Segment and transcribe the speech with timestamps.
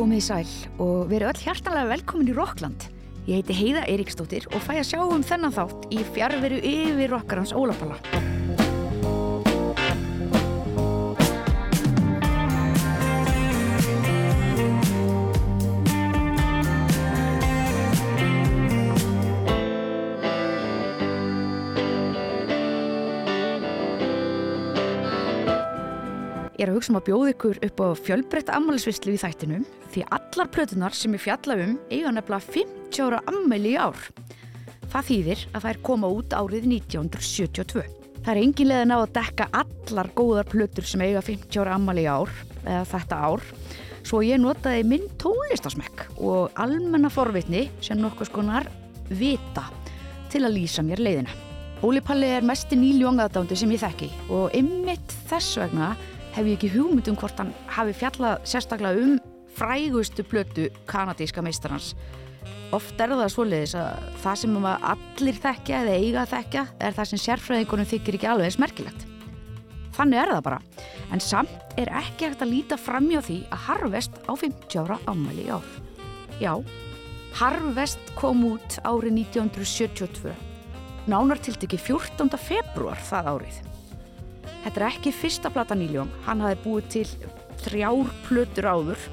[0.00, 2.86] komið í sæl og verið öll hjartanlega velkomin í Rockland.
[3.28, 7.52] Ég heiti Heiða Eiríksdóttir og fæ að sjá um þennan þátt í fjárveru yfir rockarans
[7.52, 8.00] Ólapalla.
[26.60, 30.50] Er að hugsa um að bjóða ykkur upp á fjölbreytta ammælisvislu í þættinum því allar
[30.52, 33.98] plötunar sem ég fjalla um eiga nefnilega 50 ára ammæli í ár.
[34.90, 37.84] Það þýðir að þær koma út árið 1972.
[38.20, 42.10] Það er enginlega ná að dekka allar góðar plötur sem eiga 50 ára ammæli í
[42.10, 42.32] ár,
[42.66, 43.44] eða þetta ár,
[44.04, 48.68] svo ég notaði minn tónlistasmekk og almenna forvitni sem nokkuð skonar
[49.08, 49.64] vita
[50.30, 51.32] til að lýsa mér leiðina.
[51.80, 55.94] Óli Palli er mesti nýljóngaðdándi sem ég þekki og ymmit þess vegna
[56.34, 59.18] hef ég ekki hugmynd um hvort hann hafi fjallað sérstaklega um
[59.56, 61.94] frægustu plötu kanadíska meistarans.
[62.74, 67.22] Oft er það svoleiðis að það sem allir þekkja eða eiga þekkja er það sem
[67.24, 69.06] sérfræðingunum þykir ekki alveg eins merkilegt.
[69.96, 70.60] Þannig er það bara.
[71.10, 75.48] En samt er ekki hægt að líta framjá því að Harvest á 50 ára ámæli
[75.48, 75.66] í ár.
[76.40, 76.54] Já,
[77.40, 80.32] Harvest kom út árið 1972.
[81.10, 82.30] Nánar tiltekki 14.
[82.38, 83.60] februar það árið.
[84.64, 87.06] Þetta er ekki fyrsta plata Níljón, hann hafi búið til
[87.64, 89.08] þrjár plötur áður.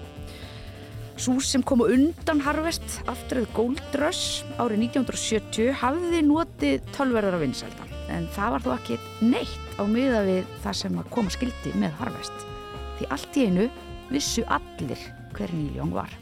[1.18, 7.94] Sú sem kom undan Harvest, afturöð Gold Rush árið 1970, hafði notið tölverðara vinsældan.
[8.14, 11.98] En það var þó ekki neitt á miða við það sem að koma skildi með
[12.04, 12.48] Harvest.
[13.00, 13.70] Því allt í einu
[14.14, 16.14] vissu allir hver Níljón var.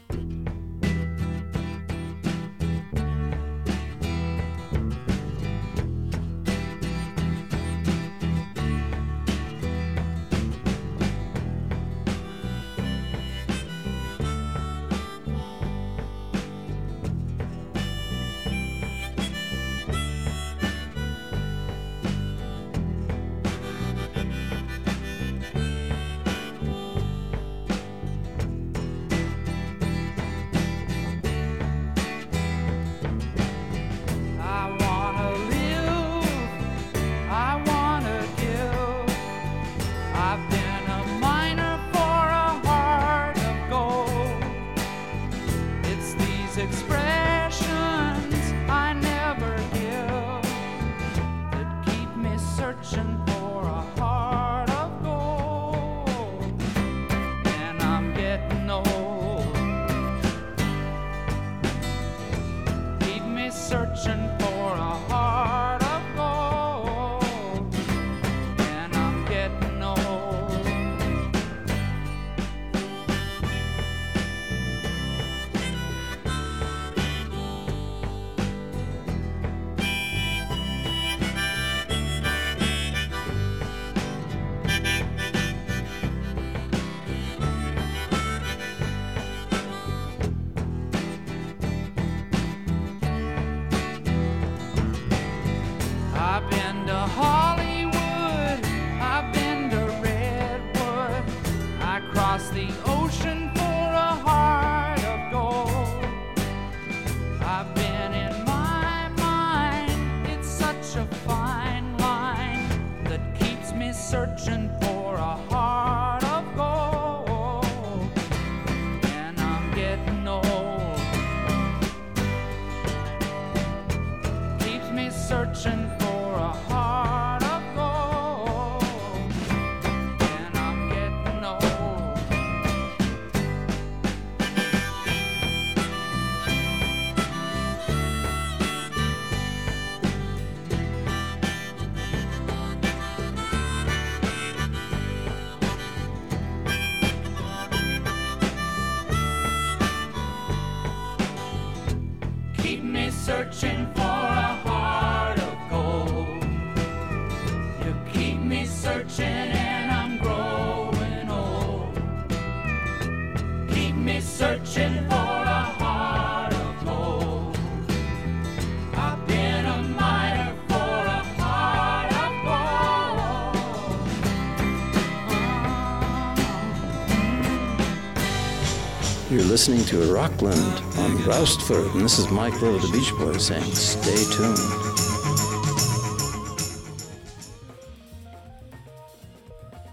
[179.56, 183.72] Listening to Rockland on Roustford, and this is Mike Rowe of the Beach Boys saying,
[183.72, 184.60] stay tuned.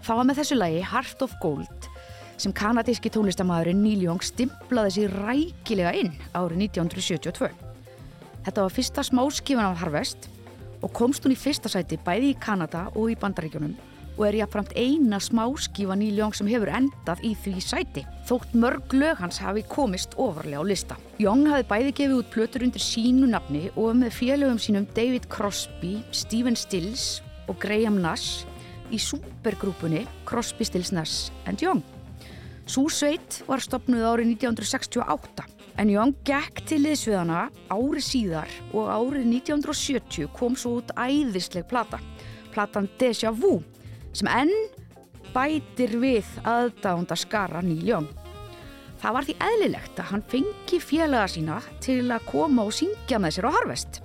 [0.04, 1.88] Það var með þessu lagi Heart of Gold
[2.36, 7.54] sem kanadíski tónlistamæðurinn Neil Young stimplaði sér rækilega inn árið 1972.
[8.44, 10.27] Þetta var fyrsta smáskifan af Harvest
[10.83, 13.80] og komst hún í fyrsta sæti bæði í Kanada og í Bandaríkjunum
[14.18, 18.04] og er jáfnframt eina smáskifa Neil Young sem hefur endað í því sæti.
[18.30, 20.98] Þótt mörg lög hans hafi komist ofarlega á lista.
[21.21, 25.98] Young hafi bæði gefið út plötur undir sínu nafni og með félögum sínum David Crosby,
[26.12, 28.45] Stephen Stills og Graham Nash
[28.94, 31.81] í supergrúpunni Crosby, Stills, Nash and Young.
[32.69, 35.50] Sú sveit var stopnuð árið 1968
[35.81, 42.00] en Young gekk til liðsviðana árið síðar og árið 1970 kom svo út æðisleg plata,
[42.54, 43.57] platan Deja Vu
[44.13, 44.54] sem enn
[45.33, 48.10] bætir við aðdánda skara Neil Young.
[49.01, 53.38] Það var því eðlilegt að hann fengi félaga sína til að koma og syngja með
[53.38, 54.00] sér á Harvest.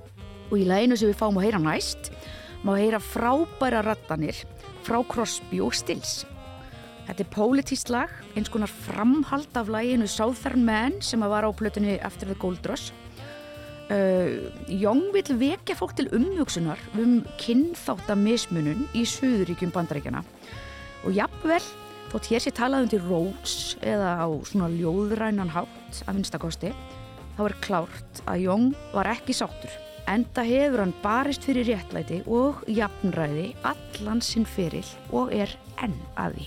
[0.48, 2.10] Og í læginu sem við fáum að heyra næst
[2.64, 4.40] má heyra frábæra rattanir
[4.82, 6.24] frá Crosby og Stills.
[7.06, 12.00] Þetta er pólitískt lag, eins konar framhald af læginu Southern Man sem var á plötunni
[12.02, 12.90] After the Gold Rush.
[13.88, 20.20] Uh, Young vil vekja fólk til umhugsunar um kynþáttamismunun í Suðuríkjum bandaríkjana
[21.08, 21.62] og jafnvel
[22.12, 26.74] þótt hér sé talað undir Rhodes eða á svona ljóðrænan hátt af vinstakosti
[27.38, 29.72] þá er klárt að Young var ekki sáttur
[30.08, 35.52] enda hefur hann barist fyrir réttlæti og jafnræði allan sinn feril og er
[35.84, 36.46] enn að því.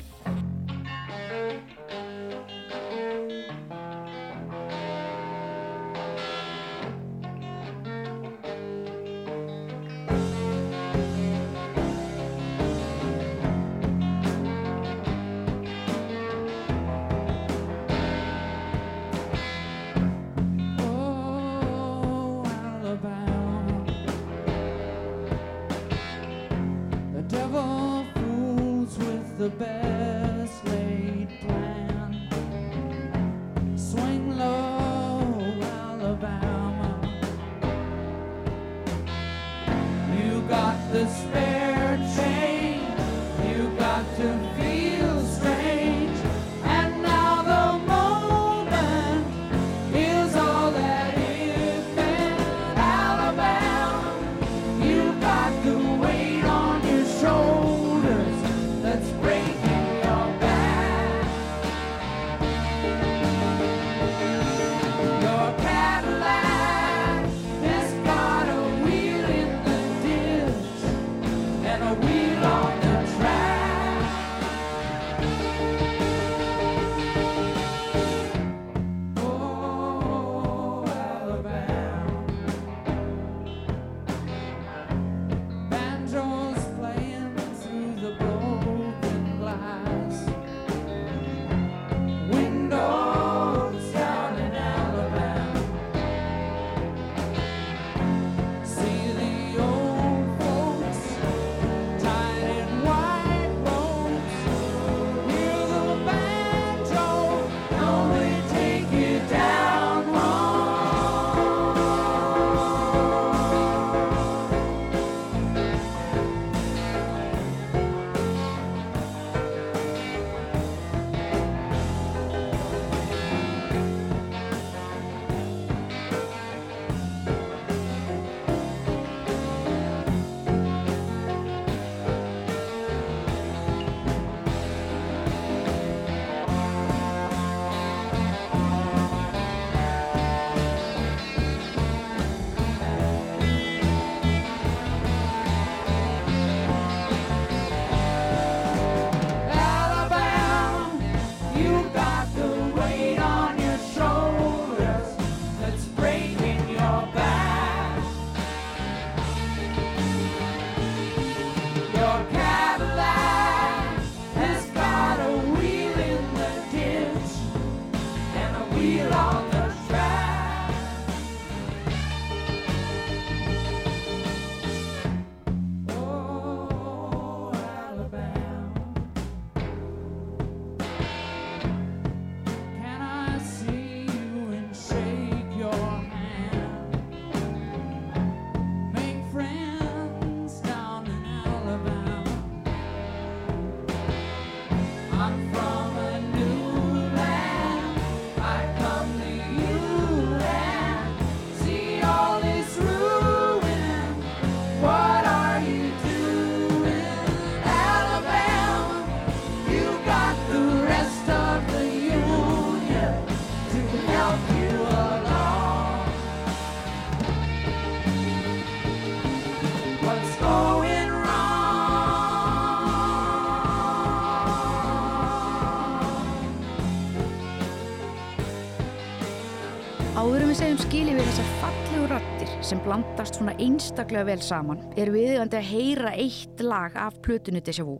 [230.21, 235.13] Áðurum við segjum skilji við þessar fallegu rattir sem blandast svona einstaklega vel saman er
[235.15, 237.95] viðigandi að heyra eitt lag af plötunni Deja Vu.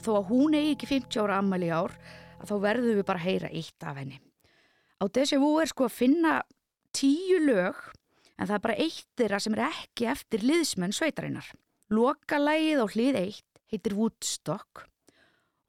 [0.00, 1.92] Þó að hún eigi ekki 50 ára ammali ár
[2.40, 4.18] að þá verðum við bara að heyra eitt af henni.
[5.00, 6.34] Á DSV er sko að finna
[6.92, 7.78] tíu lög
[8.36, 11.46] en það er bara eittir að sem er ekki eftir liðsmenn sveitarinnar.
[11.88, 14.84] Lokalægið á hlið eitt heitir Woodstock.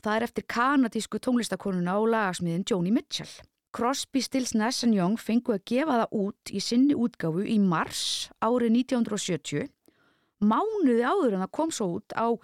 [0.04, 3.32] Það er eftir kanadísku tónlistakonuna á lagasmiðin Joni Mitchell.
[3.72, 8.04] Crosby, Stills, Ness and Young fengu að gefa það út í sinni útgáfu í mars
[8.44, 9.70] árið 1970
[10.44, 12.36] mánuði áður en það kom svo út á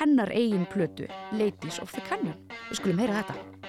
[0.00, 1.06] hennar eigin plötu
[1.36, 2.38] Ladies of the Canyon.
[2.70, 3.61] Við skulum heyra þetta.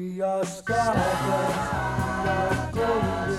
[0.00, 0.96] We are stars.
[2.74, 3.29] We are.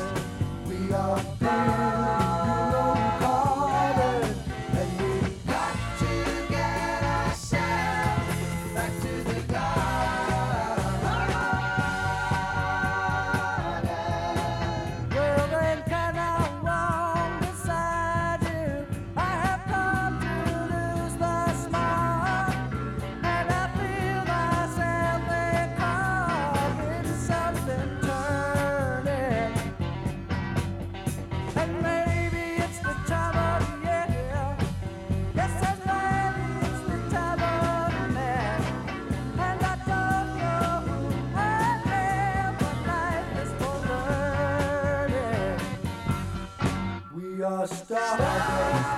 [47.91, 48.15] Stop.
[48.15, 48.90] Stop.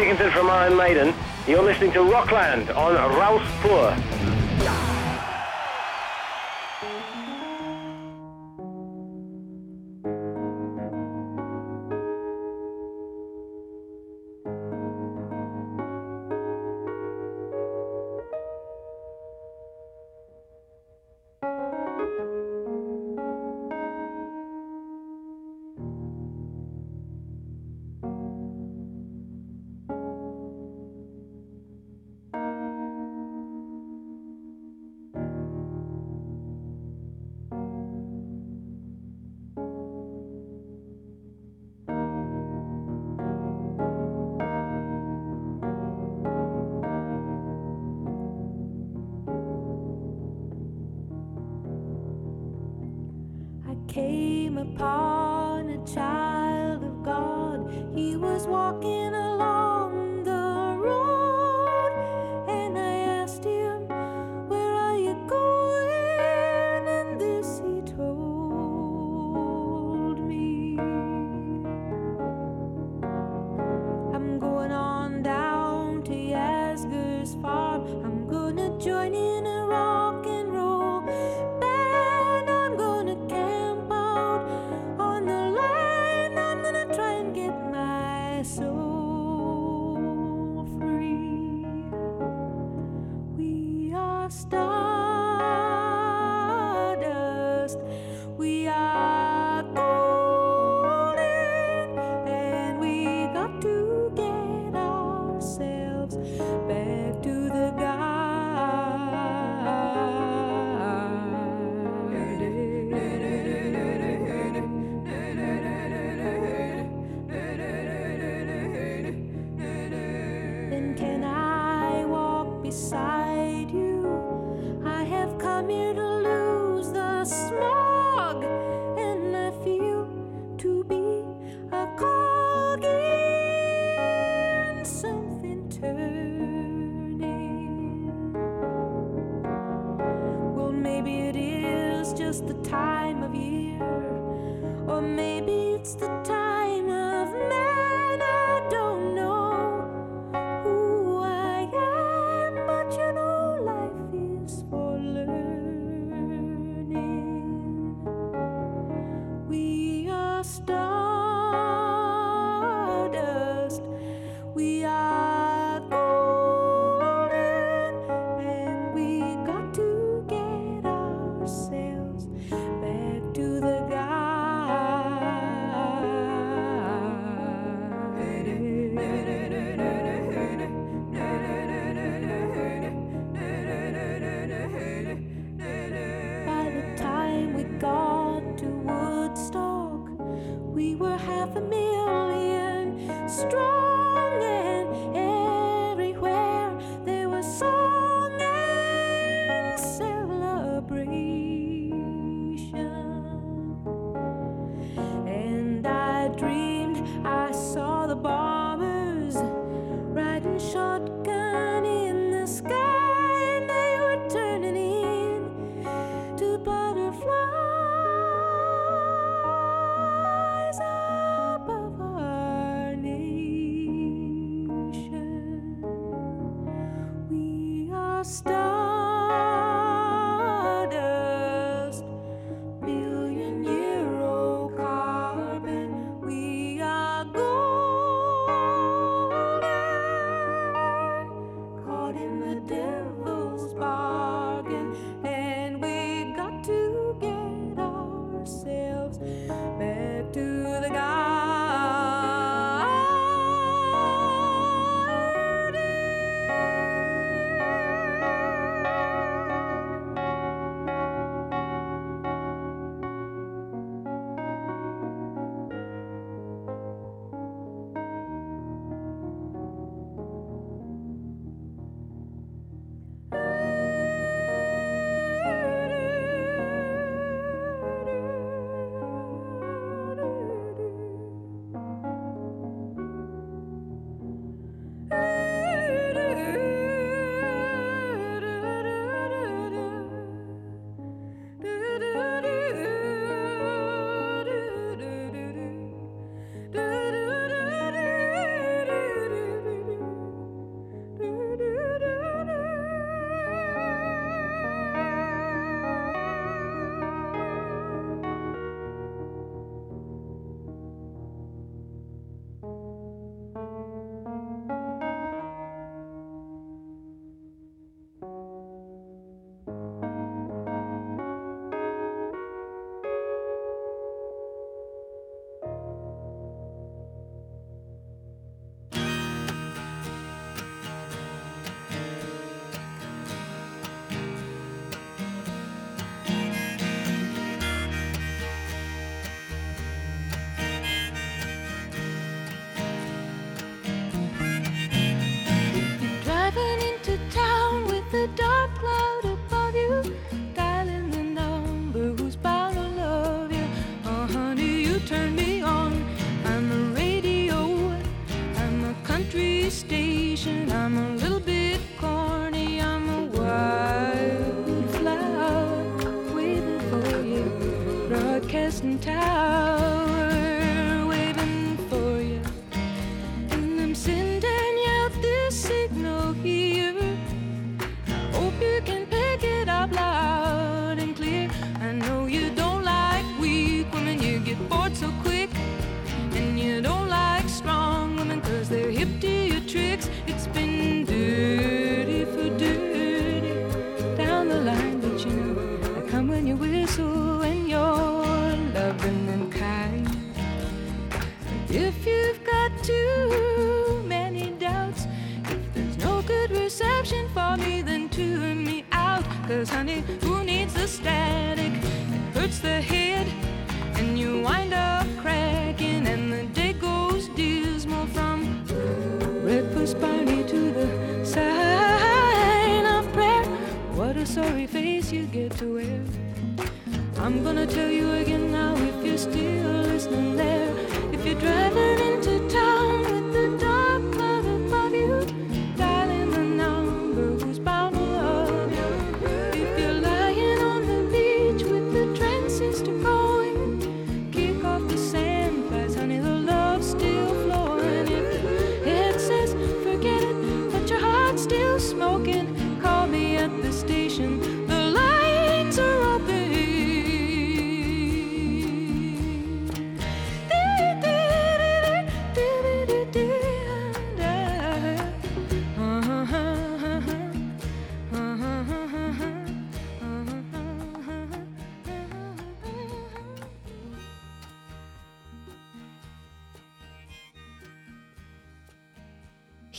[0.00, 1.14] Dickinson from Iron Maiden.
[1.46, 3.94] You're listening to Rockland on Rouse Poor.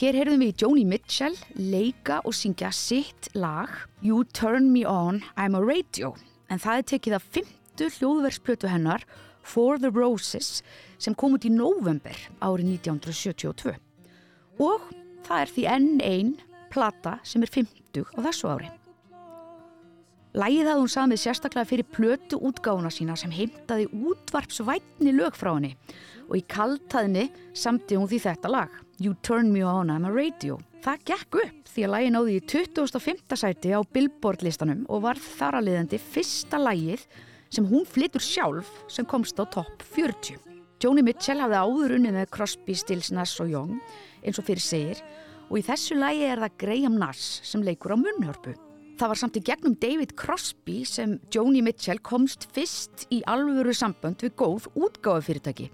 [0.01, 3.69] Hér heyrðum við Joni Mitchell leika og syngja sitt lag
[4.01, 6.15] You Turn Me On, I'm a Radio.
[6.49, 9.05] En það er tekið af fymtu hljóðversplötu hennar
[9.45, 10.63] For the Roses
[10.97, 13.75] sem kom út í november árið 1972
[14.65, 14.89] og
[15.29, 16.35] það er því enn ein
[16.73, 18.73] plata sem er 50 á þessu ári.
[20.33, 25.75] Lægið hafði hún samið sérstaklega fyrir plötu útgáfuna sína sem heimtaði útvarpsvætni lög frá henni.
[26.31, 30.59] Og í kaltaðinni samti hún því þetta lag You Turn Me On I'm a Radio.
[30.85, 33.37] Það gekk upp því að lægið náði í 25.
[33.41, 37.07] sæti á Billboard listanum og var þar að liðandi fyrsta lægið
[37.49, 40.37] sem hún flytur sjálf sem komst á topp 40.
[40.85, 43.79] Joni Mitchell hafði áður unnið með Crosby, Stills, Nass og Young
[44.21, 45.01] eins og fyrir segir
[45.49, 48.53] og í þessu lægi er það Graham Nass sem leikur á munnhörpu.
[49.01, 54.21] Það var samt í gegnum David Crosby sem Joni Mitchell komst fyrst í alvöru sambönd
[54.21, 55.71] við góð útgáfafyrirtæki.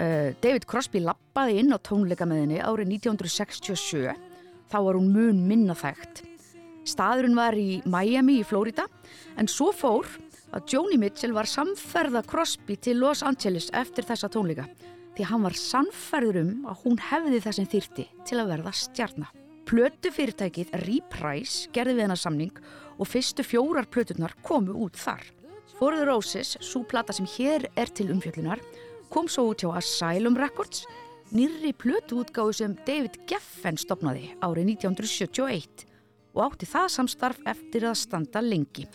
[0.00, 4.14] Uh, David Crosby lappaði inn á tónleika með henni árið 1967.
[4.70, 6.22] Þá var hún mun minna þekkt.
[6.88, 8.86] Staðurinn var í Miami í Flórida
[9.36, 10.08] en svo fór
[10.56, 14.64] að Joni Mitchell var samferða Crosby til Los Angeles eftir þessa tónleika
[15.16, 19.34] því hann var samferður um að hún hefði það sem þyrti til að verða stjarnar.
[19.68, 22.62] Plötu fyrirtækið Reprise gerði við hennar samning
[22.96, 25.22] og fyrstu fjórar plöturnar komu út þar.
[25.76, 28.60] For the Roses, svo plata sem hér er til umfjöllunar,
[29.10, 30.86] kom svo út hjá Asylum Records,
[31.34, 35.86] nýrri plötu útgáðu sem David Geffen stopnaði árið 1971
[36.34, 38.86] og átti það samstarf eftir að standa lengi.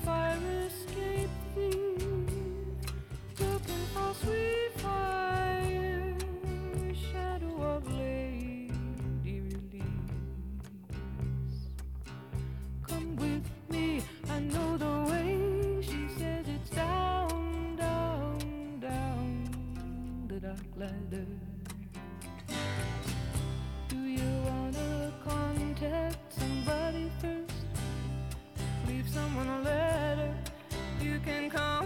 [0.06, 0.38] fire
[3.98, 6.15] for sweet fire,
[6.93, 8.72] shadow of lady
[9.26, 9.84] release.
[12.88, 15.82] Come with me, I know the way.
[15.82, 21.46] She says it's down, down, down the dark ladder.
[29.17, 30.32] Someone a letter.
[31.01, 31.76] You can come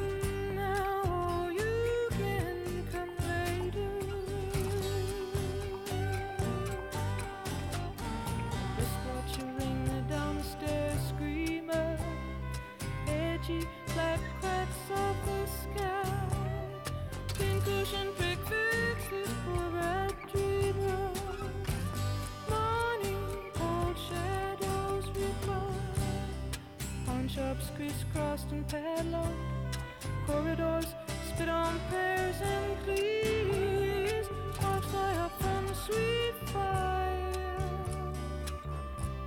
[28.52, 29.78] and padlocked.
[30.28, 30.88] Corridors
[31.28, 34.28] spit on pears and please.
[34.56, 38.14] Sparks fly up from sweet fire.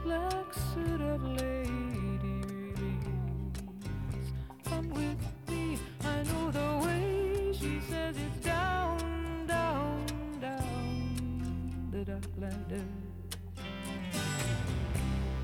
[0.05, 2.43] Black suit of lady
[2.81, 4.33] release.
[4.65, 7.53] Come with me, I know the way.
[7.53, 10.07] She says it's down, down,
[10.41, 12.85] down the dark ladder.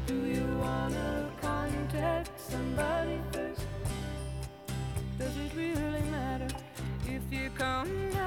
[0.07, 3.00] Do you wanna contact somebody
[7.33, 8.20] if you come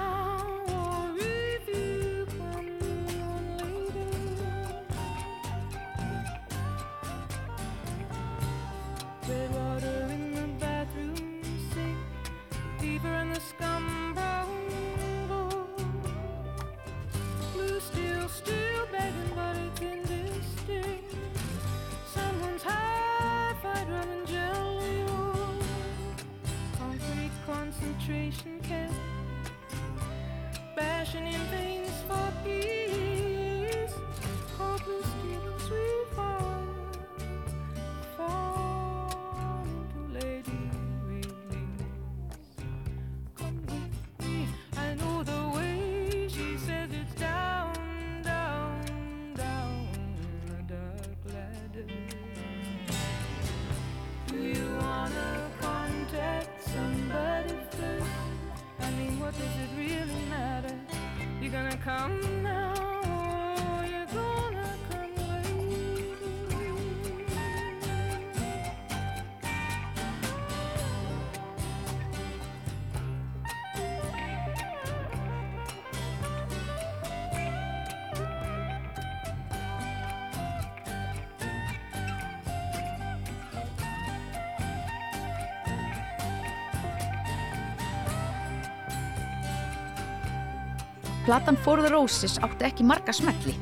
[61.84, 62.42] come
[91.24, 93.54] Platan For the Roses átti ekki marga smelli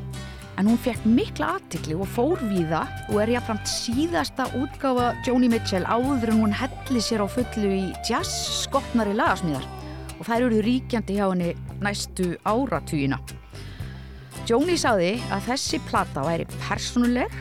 [0.57, 2.79] en hún fekk mikla aðtikli og fór víða
[3.11, 7.83] og er jáfnframt síðasta útgáfa Joni Mitchell áður en hún helli sér á fullu í
[8.07, 8.31] jazz
[8.63, 9.67] skotnari lagasmíðar
[10.17, 13.21] og þær eruðu ríkjandi hjá henni næstu áratugina.
[14.49, 17.37] Joni sagði að þessi plata væri persónuleg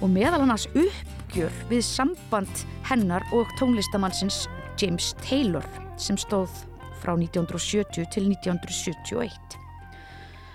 [0.00, 4.44] og meðal annars uppgjör við samband hennar og tónlistamannsins
[4.78, 5.66] James Taylor
[5.98, 6.62] sem stóð
[7.02, 9.63] frá 1970 til 1971.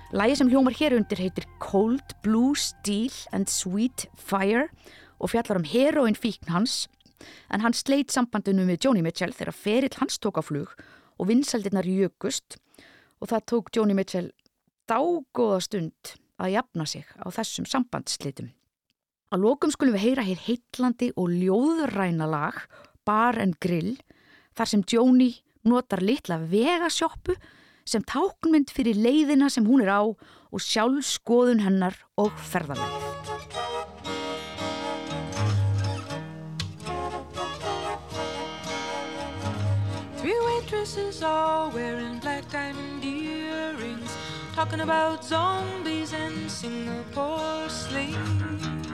[0.09, 4.63] Lægi sem hljómar hér undir heitir Cold Blue Steel and Sweet Fire
[5.21, 6.87] og fjallar um heroin fíkn hans
[7.53, 10.73] en hann sleit sambandinu með Joni Mitchell þegar ferill hans tók á flug
[11.21, 12.57] og vinsaldirnar jökust
[13.21, 14.31] og það tók Joni Mitchell
[14.89, 18.49] dágóða stund að jafna sig á þessum sambandslitum.
[19.29, 22.57] Að lokum skulum við heyra hér heitlandi og ljóðræna lag
[23.05, 23.99] Bar and Grill
[24.57, 25.35] þar sem Joni
[25.69, 27.37] notar litla vegasjoppu
[27.89, 33.07] sem táknmynd fyrir leiðina sem hún er á og sjálfskoðun hennar og ferðalæð.
[40.19, 44.11] Three waitresses all wearing black diamond earrings,
[44.55, 48.88] talking about zombies and Singapore slings.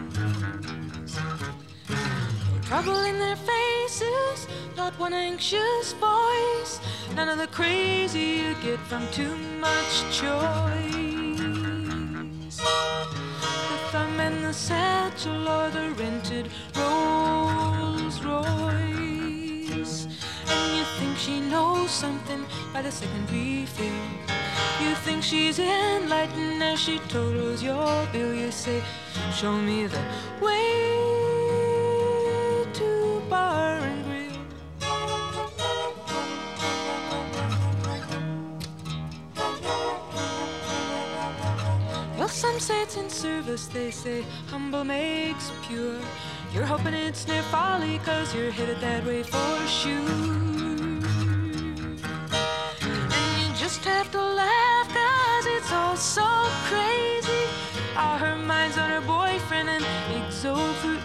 [2.66, 6.80] Trouble in their faces, not one anxious voice,
[7.16, 11.36] none of the crazy you get from too much choice.
[12.58, 20.08] The thumb and the satchel or the rented Rolls Royce.
[20.48, 23.94] And you think she knows something by the second refill.
[24.82, 28.34] You think she's enlightened as she totals your bill.
[28.34, 28.82] You say,
[29.32, 30.02] Show me the
[30.42, 31.55] way
[33.30, 34.32] bar and grill.
[42.18, 46.00] Well, some say it's in service, they say humble makes pure.
[46.54, 49.92] You're hoping it's near folly, cause you're headed that way for sure.
[52.82, 56.26] And you just have to laugh, cause it's all so
[56.70, 57.44] crazy.
[57.98, 59.86] All her mind's on her boyfriend and
[60.18, 61.05] it's over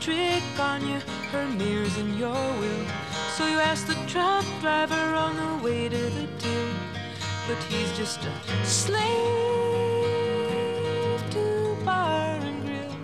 [0.00, 1.00] trick on you,
[1.32, 2.86] her mirrors in your will.
[3.36, 6.68] So you ask the truck driver on the way to the till,
[7.46, 8.32] but he's just a
[8.64, 9.06] slave
[11.30, 12.94] to bar and grill.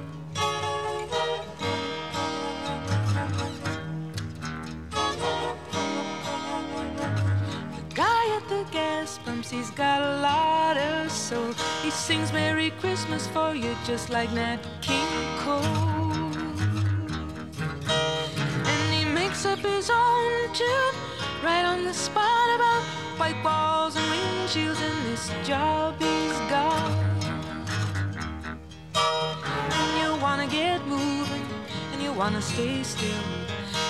[7.76, 11.54] The guy at the gas pumps, he's got a lot of soul.
[11.82, 15.06] He sings Merry Christmas for you just like Nat King
[15.38, 15.93] Cole.
[21.44, 22.82] Right on the spot about
[23.18, 26.90] white walls and windshields and this job he's got.
[28.94, 31.46] And you wanna get moving
[31.92, 33.24] and you wanna stay still.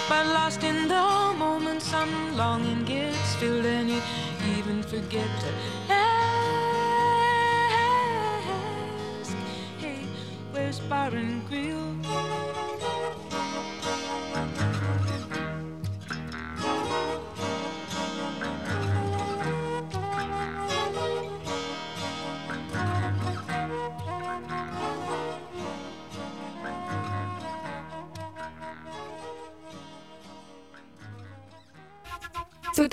[0.09, 4.03] But lost in the moment, some longing gets filled, and you
[4.59, 5.49] even forget to
[5.93, 6.05] ask,
[9.79, 10.01] Hey,
[10.53, 12.94] where's Bar and Grill?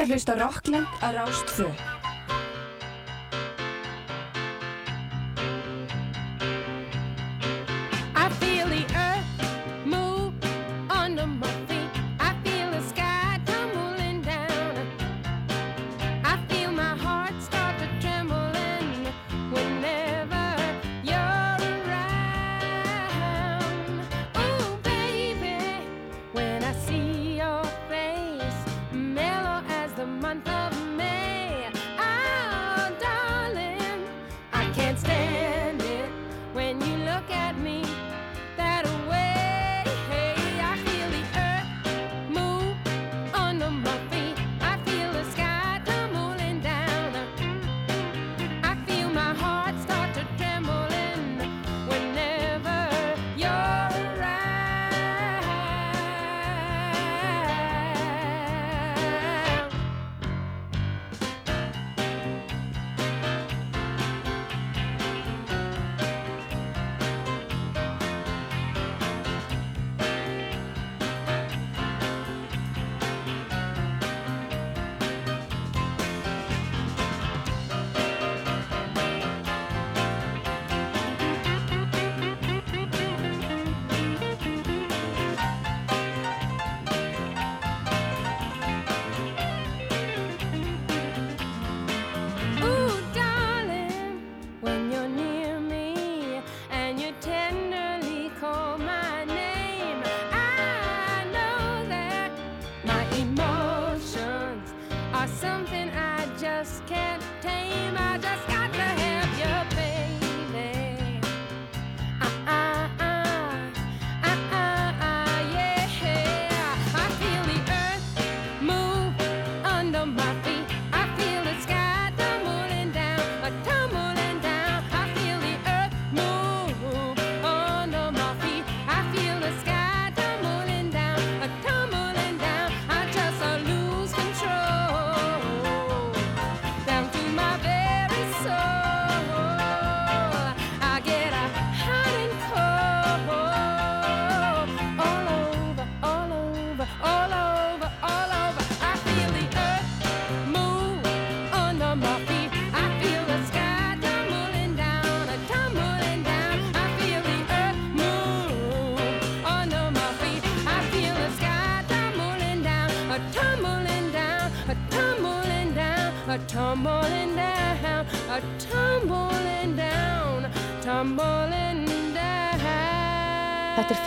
[0.01, 2.00] Ert að hlusta Rockland á Rástfö.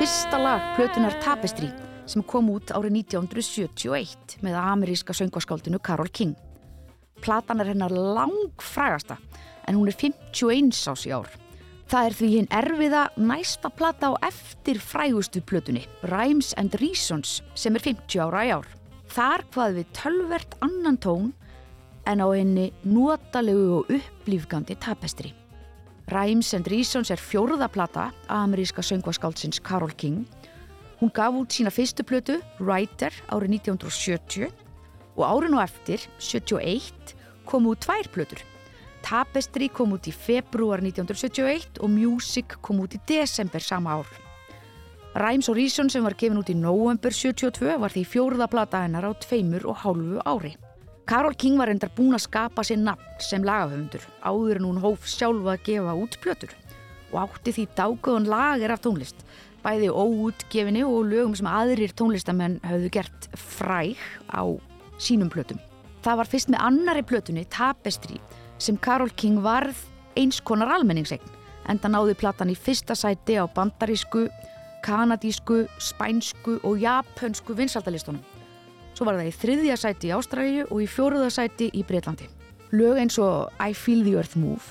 [0.05, 1.71] Fyrsta lag plötunar Tapestry
[2.05, 6.35] sem kom út árið 1971 með ameríska söngvaskáldinu Carole King.
[7.25, 9.17] Platan er hennar langfrægasta
[9.65, 11.31] en hún er 51 ás í ár.
[11.89, 17.73] Það er því hinn erfiða næsta plata á eftir frægustu plötunni, Rhymes and Reasons, sem
[17.73, 18.69] er 50 ára í ár.
[19.09, 21.33] Þar hvað við tölvert annan tón
[22.05, 25.33] en á henni notalegu og upplýfgandi tapestri.
[26.13, 30.27] Rhymes and Reasons er fjórða plata ameríska söngvaskáldsins Carole King.
[31.01, 34.51] Hún gaf út sína fyrstu plötu, Writer, árið 1970
[35.17, 37.15] og árið nú eftir, 71,
[37.49, 38.43] kom út tvær plötur.
[39.05, 44.13] Tapestry kom út í februar 1971 og Music kom út í desember sama ár.
[45.15, 49.09] Rhymes og Reason sem var gefin út í november 72 var því fjórða plata hennar
[49.09, 50.57] á tveimur og hálfu ári.
[51.05, 55.05] Carole King var endar búin að skapa sér nafn sem lagahöfundur áður en hún hóf
[55.05, 56.55] sjálfa að gefa út plötur
[57.13, 59.21] og átti því dágöðun lager af tónlist,
[59.61, 64.01] bæði óútgefinni og lögum sem aðrir tónlistamenn höfðu gert fræg
[64.33, 64.49] á
[64.97, 65.61] sínum plötum.
[66.01, 68.17] Það var fyrst með annari plötunni, Tapestry,
[68.59, 69.77] sem Carole King varð
[70.17, 71.37] eins konar almenningsegn,
[71.69, 74.27] enda náði platan í fyrsta sæti á bandarísku,
[74.85, 78.25] kanadísku, spænsku og japönsku vinsaldalistunum.
[78.95, 82.29] Svo var það í þriðja sæti í Ástralíu og í fjóruða sæti í Breitlandi.
[82.79, 84.63] Lög eins og I Feel the Earth Move,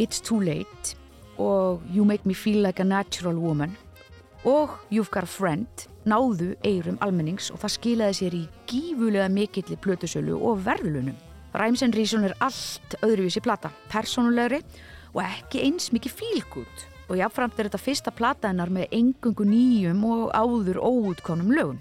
[0.00, 0.96] It's Too Late
[1.36, 3.76] og You Make Me Feel Like a Natural Woman
[4.48, 9.76] og You've Got a Friend náðu eirum almennings og það skilaði sér í gífulega mikilli
[9.76, 11.18] plötusölu og verðlunum.
[11.52, 14.62] Rhymes and Reason er allt öðruvísi plata, persónulegri
[15.12, 20.04] og ekki eins mikið fílgút og jáfnframt er þetta fyrsta plata hennar með engungu nýjum
[20.08, 21.80] og áður óútkonum lögun.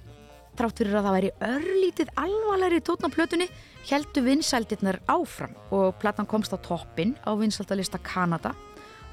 [0.60, 3.46] Trátt fyrir að það væri örlítið alvarlegri tótn á plötunni
[3.88, 8.52] heldu vinsældirnar áfram og platan komst á toppin á vinsældalista Kanada,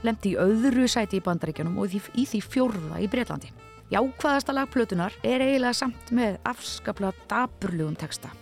[0.03, 3.53] lemdi í öðru sæti í bandaríkjanum og í því, fjórða í Breitlandi.
[3.95, 8.35] Jákvæðasta lag plötunar er eiginlega samt með afskaplega daburlegum texta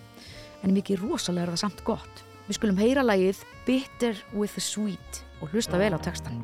[0.64, 2.24] en mikið rosalega er það samt gott.
[2.48, 6.40] Við skulum heyra lagið Bitter with the Sweet og hlusta vel á textan.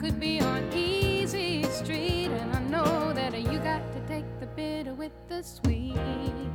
[0.00, 4.94] Could be on easy street and I know that you got to take the bitter
[4.94, 6.49] with the sweet.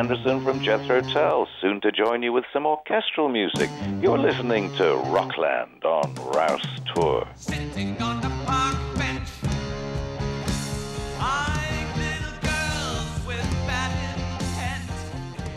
[0.00, 3.68] Anderson from Jethro Tull, soon to join you with some orchestral music.
[4.00, 7.28] You're listening to Rockland on Rouse Tour.
[7.36, 9.28] Sitting on the park bench,
[11.20, 14.88] eyeing little girls with bad intent.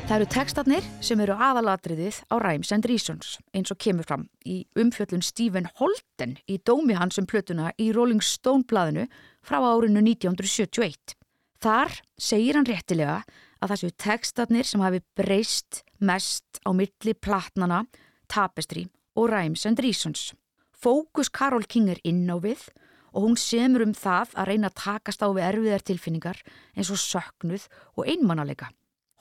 [0.10, 4.66] Það eru textarnir sem eru aðalatriðið á Rhymes and Reasons eins og kemur fram í
[4.76, 9.08] umfjöllun Stephen Holden í dómi hans um plötuna í Rolling Stone blaðinu
[9.40, 11.16] frá árinu 1971.
[11.64, 13.22] Þar segir hann réttilega
[13.64, 17.86] að það séu textarnir sem hafi breyst mest á milli platnana,
[18.28, 20.34] tapestry og Rhymes and Reasons.
[20.76, 22.68] Fókus Karol King er inn á við
[23.14, 26.40] og hún semur um það að reyna að takast á við erfiðar tilfinningar
[26.76, 28.72] eins og söknuð og einmannalega.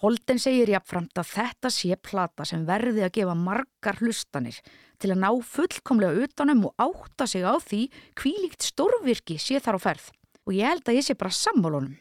[0.02, 4.56] Holden segir jafnframt að þetta sé plata sem verði að gefa margar hlustanir
[4.98, 7.84] til að ná fullkomlega utanum og átta sig á því
[8.18, 10.08] hvílíkt stórvirki sé þar á ferð.
[10.42, 11.94] Og ég held að ég sé bara sammálunum.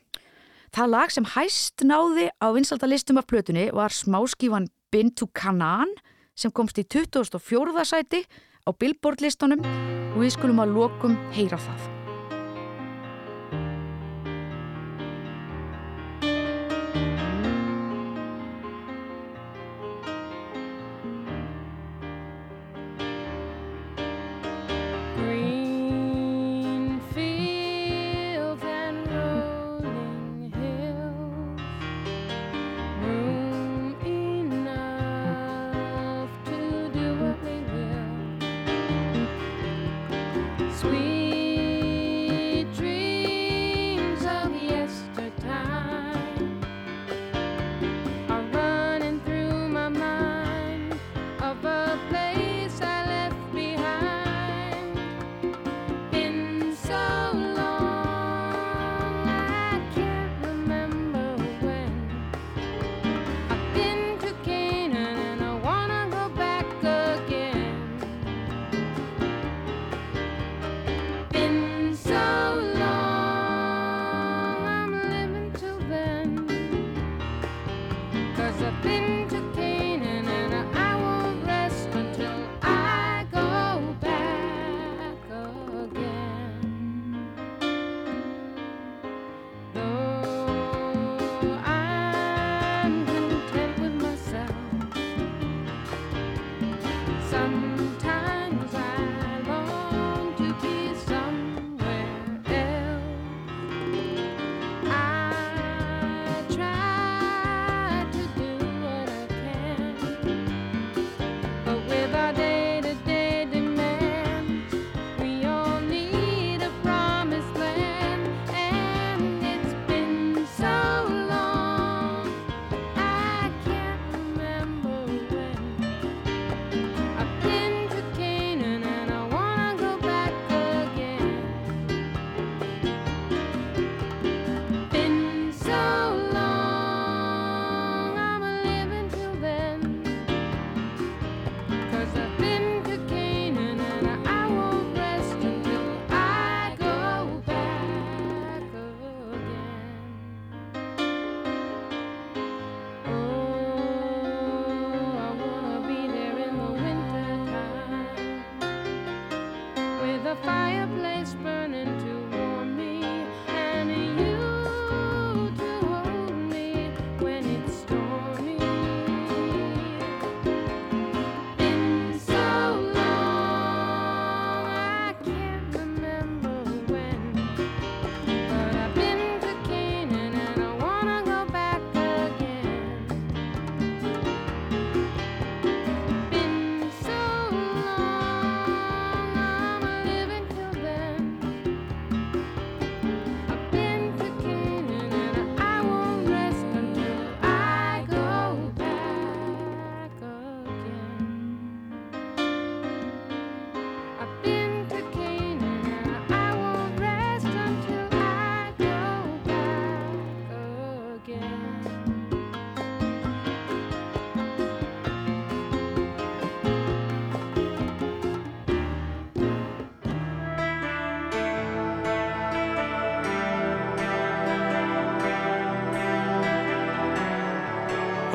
[0.72, 5.92] Það lag sem hæst náði á vinsaldalistum af plötunni var smáskífan Been to Canaan
[6.32, 7.84] sem komst í 2004.
[7.84, 8.24] sæti
[8.64, 9.60] á Billboard listunum
[10.16, 12.01] og við skulum að lokum heyra það.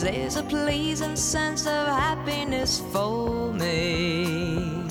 [0.00, 4.84] There's a pleasing sense of happiness for me.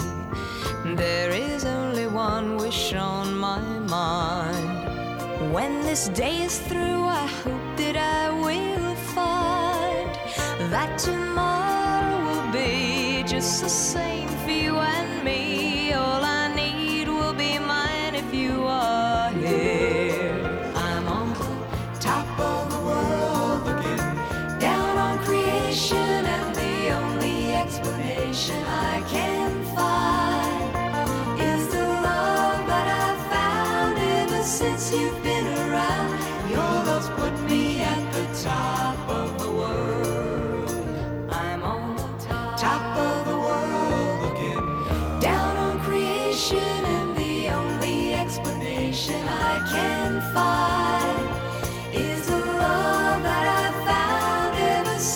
[0.95, 5.53] There is only one wish on my mind.
[5.53, 6.96] When this day is through,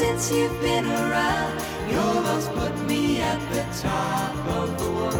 [0.02, 1.54] since you've been around.
[1.94, 5.20] Your love's put me at the top of the world.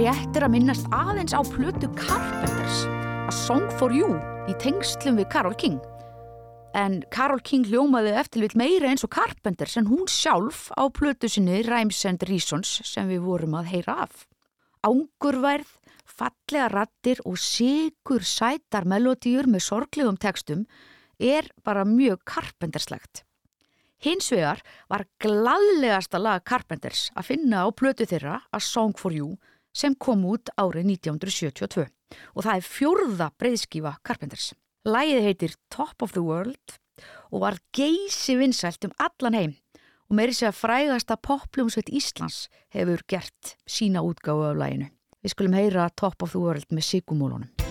[0.00, 2.78] Rétt er að minnast aðeins á plötu Carpenters,
[3.28, 4.16] A Song for You,
[4.48, 5.76] í tengslum við Carol King.
[6.72, 11.28] En Carol King hljómaði eftir vill meira eins og Carpenters en hún sjálf á plötu
[11.28, 14.24] sinni Rhymes and Reasons sem við vorum að heyra af.
[14.86, 15.76] Ángurverð,
[16.20, 20.66] fallega rattir og sigur sætar melodíur með sorglegum textum
[21.20, 23.24] er bara mjög Carpenterslegt.
[24.00, 29.34] Hins vegar var gladlegasta lag Carpenters að finna á plötu þeirra A Song for You
[29.76, 31.86] sem kom út árið 1972
[32.34, 34.52] og það er fjórða breyðskífa Carpenters.
[34.88, 36.78] Lægið heitir Top of the World
[37.30, 39.52] og var geysi vinsælt um allan heim
[40.08, 44.88] og meiri sé að frægasta popljómsveit Íslands hefur gert sína útgáfu af læginu.
[45.20, 47.69] Við skulum heyra Top of the World með Sigumólunum.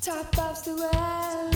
[0.00, 1.49] Top of the world.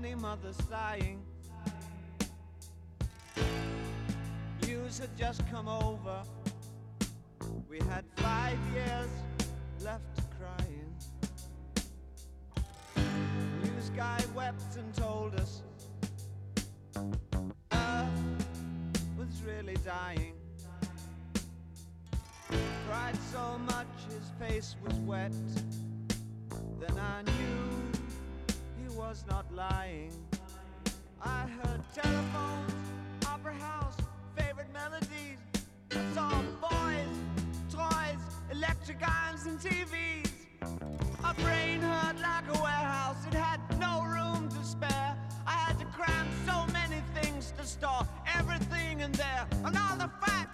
[0.00, 1.22] Many mothers sighing.
[4.66, 6.20] News had just come over.
[7.70, 9.08] We had five years
[9.84, 10.90] left crying.
[13.62, 15.62] News guy wept and told us
[17.70, 18.46] Earth
[19.16, 20.34] was really dying.
[22.88, 25.32] Cried so much his face was wet.
[26.80, 27.83] Then I knew
[29.08, 30.12] was not lying.
[31.22, 32.72] I heard telephones,
[33.26, 33.96] opera house,
[34.36, 35.40] favorite melodies.
[35.92, 36.30] I saw
[36.68, 37.16] boys,
[37.70, 40.30] toys, electric irons, and TVs.
[41.22, 45.16] My brain hurt like a warehouse, it had no room to spare.
[45.46, 48.06] I had to cram so many things to store
[48.38, 49.46] everything in there.
[49.64, 50.48] And all the fat,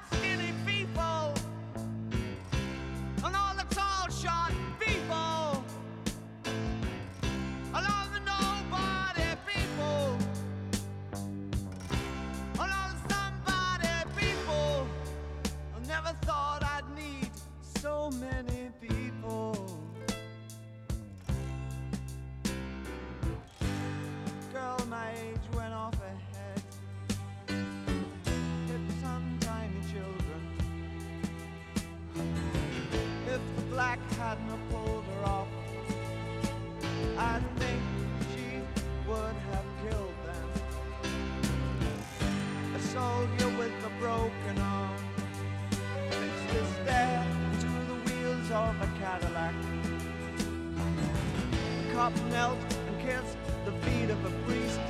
[52.00, 52.56] cop knelt
[52.88, 53.36] and kissed
[53.66, 54.80] the feet of a priest,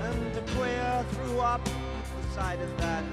[0.00, 3.04] and the queer threw up the sight of that.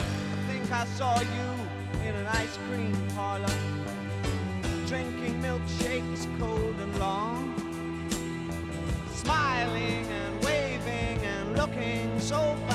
[0.00, 1.48] I think I saw you
[2.06, 3.56] in an ice cream parlor,
[4.86, 7.54] drinking milkshakes cold and long,
[9.14, 12.73] smiling and waving and looking so fine.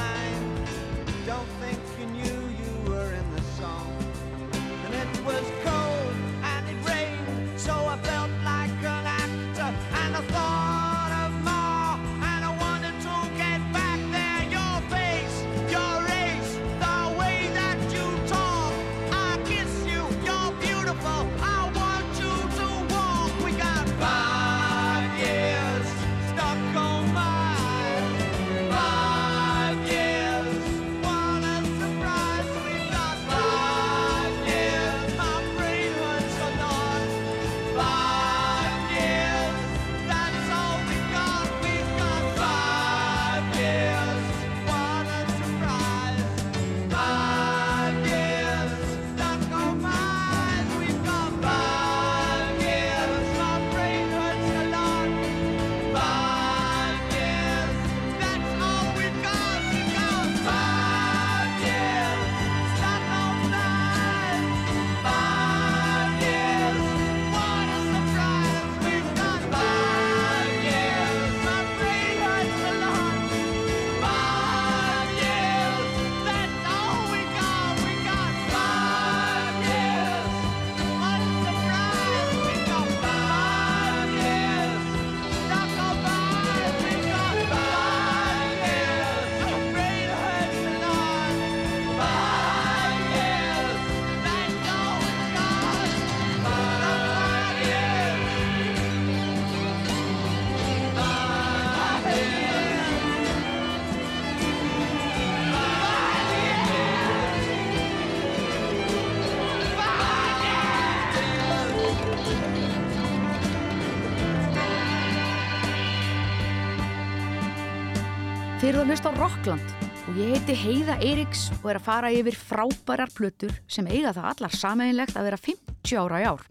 [118.90, 119.74] Að hlusta á Rockland
[120.10, 124.30] og ég heiti Heiða Eiríks og er að fara yfir frábærar plötur sem eiga það
[124.32, 126.42] allar sameinlegt að vera 50 ára í ár.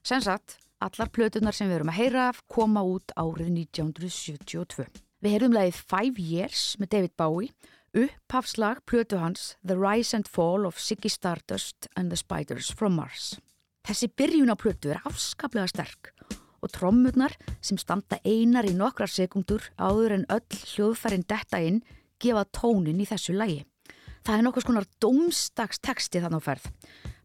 [0.00, 4.86] Sem sagt, allar plötunar sem við erum að heyra koma út árið 1972.
[5.20, 7.52] Við heyrðum lagið Five Years með David Bowie,
[7.92, 13.34] upphafslag plötu hans The Rise and Fall of Ziggy Stardust and the Spiders from Mars.
[13.84, 16.14] Þessi byrjun á plötu er afskaplega sterk
[16.62, 21.82] og trommurnar sem standa einar í nokkrar sekundur áður en öll hljóðfærin detta inn
[22.22, 23.62] gefa tónin í þessu lagi.
[24.26, 26.66] Það er nokkuð skonar domstagsteksti þannig á ferð.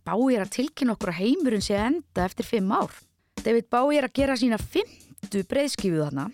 [0.03, 2.93] Bái er að tilkynna okkur að heimurinn sé enda eftir fimm ár.
[3.43, 6.29] David Bái er að gera sína fymtu breyðskifu þarna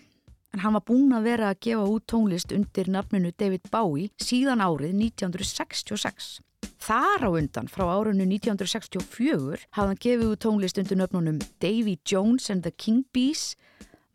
[0.50, 4.62] en hann var búinn að vera að gefa út tónlist undir nafninu David Bowie síðan
[4.64, 6.40] árið 1966.
[6.80, 12.48] Þar á undan frá árunnu 1964 hafði hann gefið út tónlist undir nöfnunum Davy Jones
[12.48, 13.52] and the King Bees,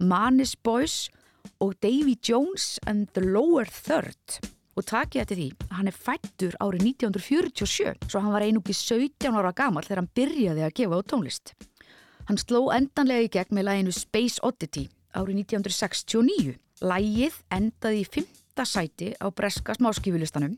[0.02, 1.12] Manis Boys
[1.62, 4.42] og Davy Jones and the Lower Third.
[4.76, 9.54] Og takið eftir því hann er fættur árið 1947, svo hann var einungi 17 ára
[9.56, 11.54] gamall þegar hann byrjaði að gefa út tónlist.
[12.26, 16.58] Hann sló endanlega í gegn með læginu Space Oddity árið 1969.
[16.82, 20.58] Lægið endaði í fymta sæti á breska smáskifulistanum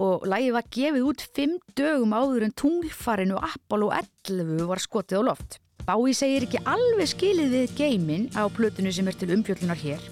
[0.00, 3.90] og lægið var gefið út fimm dögum áður en tunglfarinu Apollo
[4.28, 5.58] 11 var skotið á loft.
[5.82, 10.04] Bái segir ekki alveg skilið við geimin á plötunu sem er til umfjöllunar hér,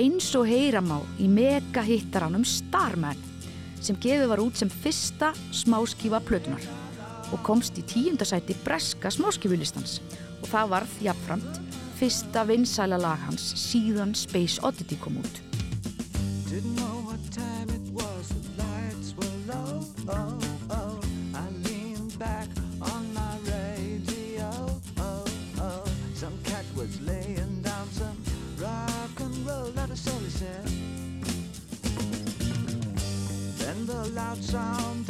[0.00, 3.20] eins og heyram á í mega hittaranum Starman
[3.82, 6.64] sem gefið var út sem fyrsta smáskifa plötunar
[7.32, 9.98] og komst í tíundasæti breska smáskifulistans
[10.40, 11.60] og það varð jafnframt
[12.00, 15.42] fyrsta vinsæla lag hans síðan Space Oddity kom út.
[34.34, 35.01] Then the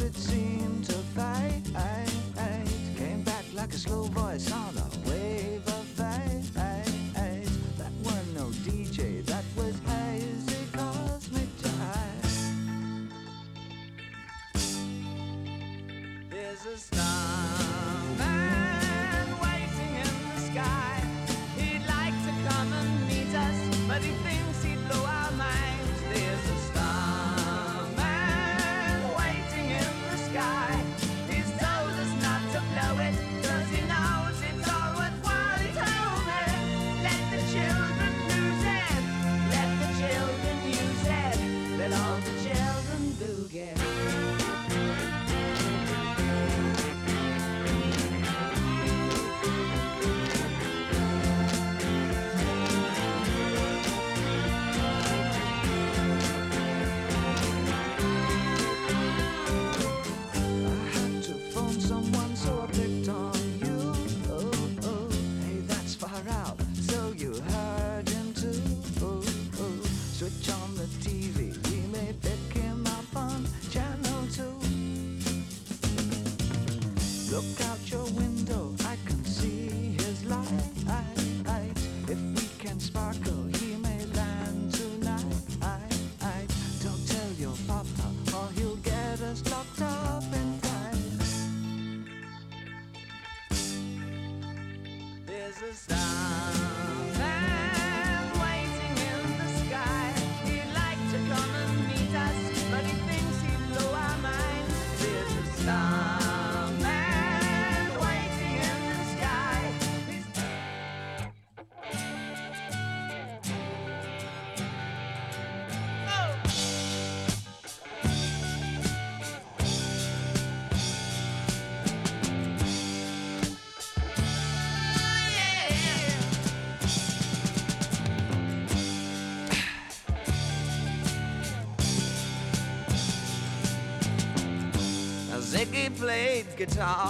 [136.03, 137.09] played guitar,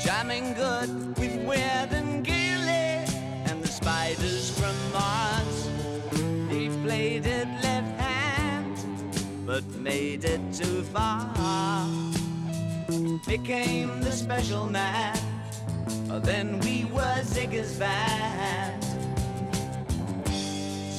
[0.00, 3.06] jamming good with Weird and Gilly
[3.46, 5.68] and the spiders from Mars.
[6.50, 8.76] He played it left hand,
[9.46, 11.86] but made it too far.
[13.28, 15.16] Became the special man,
[16.10, 18.82] oh, then we were Ziggy's band.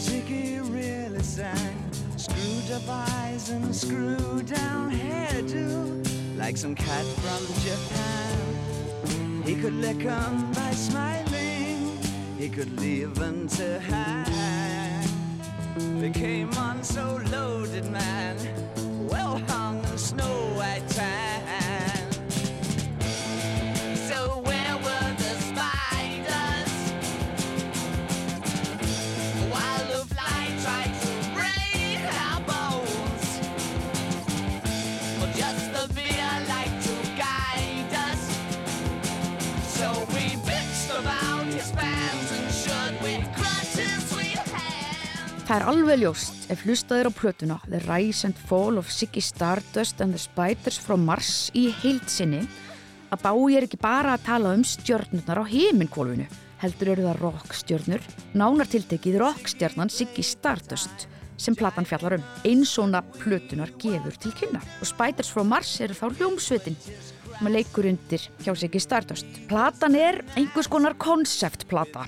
[0.05, 1.77] Ziggy really sang.
[2.15, 6.06] Screwed up eyes and screw down hairdo
[6.47, 9.43] Like some cat from Japan.
[9.43, 11.99] He could lick 'em by smiling.
[12.39, 15.03] He could leave 'em to hang.
[15.99, 18.37] They came on so loaded, man.
[19.09, 21.16] Well hung in snow white tan
[45.47, 50.01] Það er alveg ljóst ef hlustaðir á plötuna The Rise and Fall of Ziggy Stardust
[50.03, 52.41] and the Spiders from Mars í heildsinni
[53.15, 56.25] að Bái er ekki bara að tala um stjörnurnar á heiminkólfinu
[56.59, 61.07] heldur eru það rockstjörnur nánartiltekið rockstjarnan Ziggy Stardust
[61.39, 62.27] sem platan fjallar um.
[62.43, 68.27] Einsona plötunar gefur til kynna og Spiders from Mars eru þá hljómsveitin sem leikur undir
[68.43, 69.31] hjá í Stardust.
[69.47, 72.03] Platan er einhvers konar konceptplata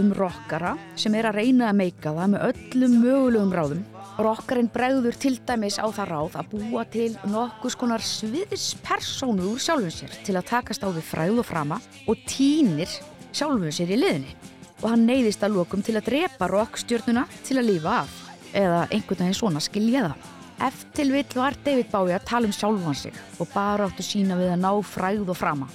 [0.00, 3.82] um rockara sem er að reyna að meika það með öllum mögulegum ráðum.
[4.14, 9.90] Rockarinn bregður til dæmis á það ráð að búa til nokkus konar sviðispersónu úr sjálfum
[9.90, 12.90] sér til að takast á við fræð og frama og týnir
[13.34, 14.36] sjálfum sér í liðinni.
[14.84, 18.14] Og hann neyðist að lokum til að drepa rockstjörnuna til að lífa af
[18.54, 20.30] eða einhvern veginn svona skilja það.
[20.68, 24.54] Eftir vill var David Bowie að tala um sjálfan sig og bara áttu sína við
[24.54, 25.66] að ná fræð og frama.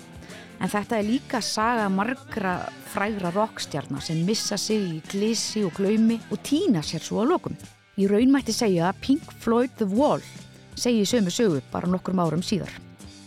[0.60, 2.58] En þetta er líka saga margra
[2.92, 7.56] frægra rockstjarnar sem missa sig í glissi og glaumi og týna sér svo að lokum.
[8.00, 10.24] Í raun mætti segja að Pink Floyd The Wall
[10.80, 12.72] segi sömu sögu bara nokkrum árum síðar.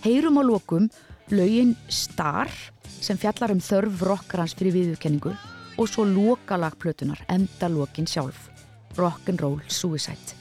[0.04, 0.90] Heyrum á lokum
[1.32, 2.52] lögin Star
[3.00, 5.32] sem fjallar um þörf rockarans fyrir viðurkenningu
[5.80, 8.50] og svo lokalagplötunar enda lokin sjálf.
[8.98, 10.36] Rock'n'Roll Suicide.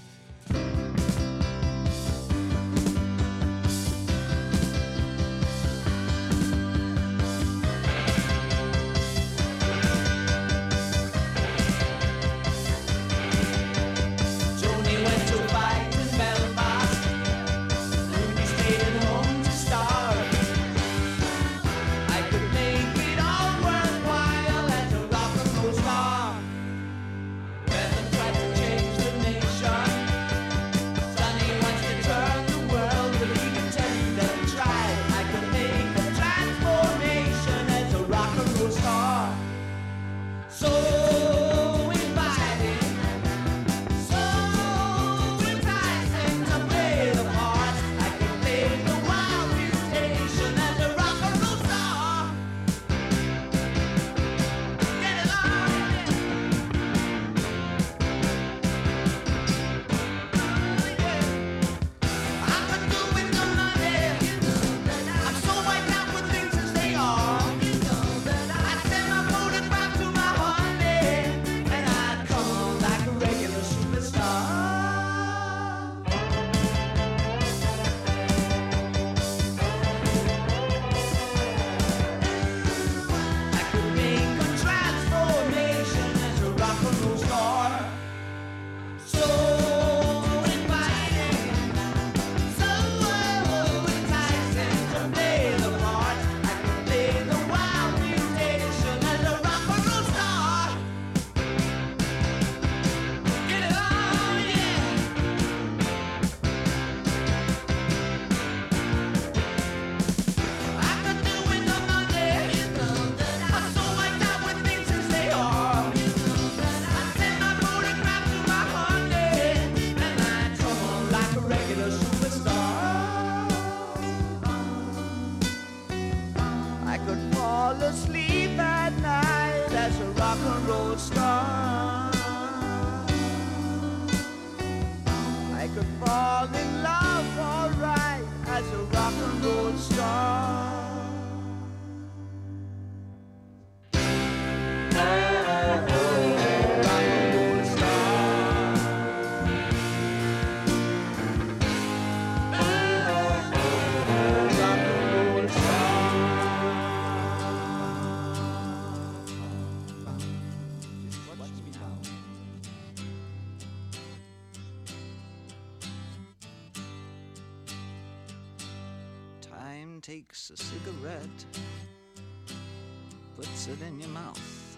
[173.62, 174.78] Puts it in your mouth.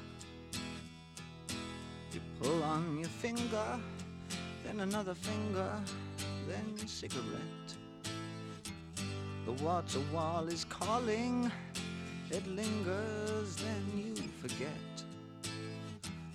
[2.12, 3.80] You pull on your finger,
[4.66, 5.72] then another finger,
[6.48, 7.70] then cigarette.
[9.46, 11.52] The water wall is calling,
[12.30, 15.04] it lingers, then you forget.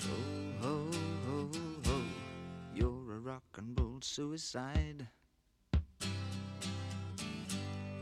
[0.03, 0.90] Oh, ho,
[1.26, 1.51] ho,
[1.86, 2.01] ho,
[2.74, 5.07] you're a rock and roll suicide.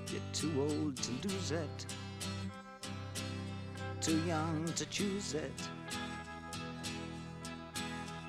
[0.08, 1.86] You're too old to lose it,
[4.00, 5.52] too young to choose it.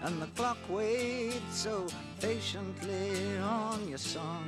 [0.03, 1.87] And the clock waits so
[2.21, 4.47] patiently on your song.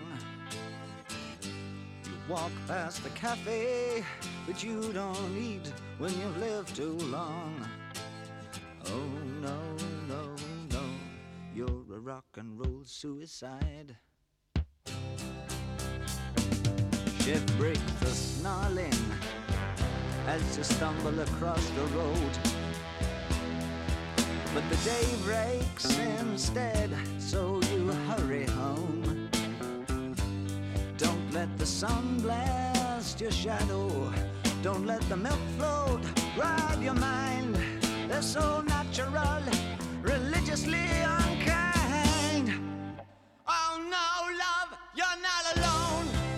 [1.42, 4.04] You walk past the cafe,
[4.48, 7.68] but you don't eat when you've lived too long.
[8.86, 9.08] Oh
[9.42, 9.60] no,
[10.08, 10.36] no,
[10.72, 10.84] no,
[11.56, 13.98] you're a rock and roll suicide.
[17.20, 17.80] Shift break
[18.40, 18.94] snarling
[20.30, 22.34] as you stumble across the road.
[24.54, 29.28] But the day breaks instead, so you hurry home.
[30.98, 34.14] Don't let the sun blast your shadow.
[34.62, 36.04] Don't let the milk float
[36.38, 37.58] rob your mind.
[38.08, 39.44] They're so natural,
[40.02, 40.88] religiously
[41.22, 42.48] unkind.
[43.48, 44.08] Oh no,
[44.44, 44.70] love,
[45.00, 46.29] you're not alone.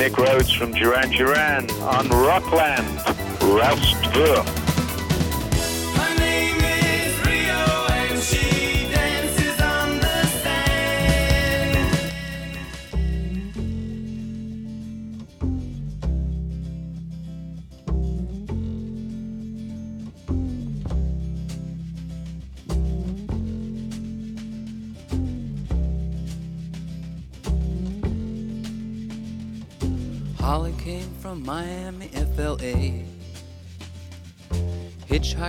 [0.00, 2.88] Nick Rhodes from Duran Duran on Rockland,
[3.40, 4.59] Roustville.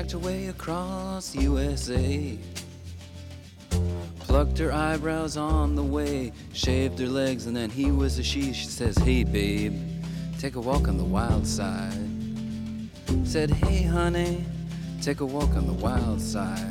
[0.01, 2.37] Hitchhiked away across USA.
[4.19, 8.51] Plucked her eyebrows on the way, shaved her legs, and then he was a she.
[8.51, 9.79] She says, Hey, babe,
[10.39, 12.09] take a walk on the wild side.
[13.23, 14.43] Said, Hey, honey,
[15.03, 16.70] take a walk on the wild side.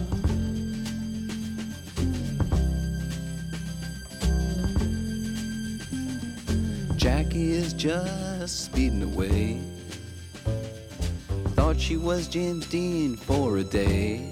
[7.41, 9.59] Is just speeding away.
[11.55, 14.31] Thought she was James Dean for a day.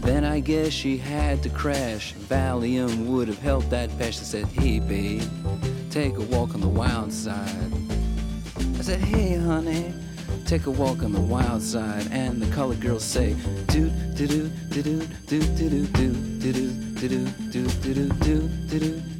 [0.00, 2.14] Then I guess she had to crash.
[2.28, 4.20] Valium would have helped that patch.
[4.20, 5.22] I said, Hey, babe,
[5.90, 7.72] take a walk on the wild side.
[8.78, 9.94] I said, Hey, honey,
[10.44, 13.34] take a walk on the wild side, and the colored girls say,
[13.68, 18.48] do do do do do do do do do do do do do do do
[18.68, 19.11] do do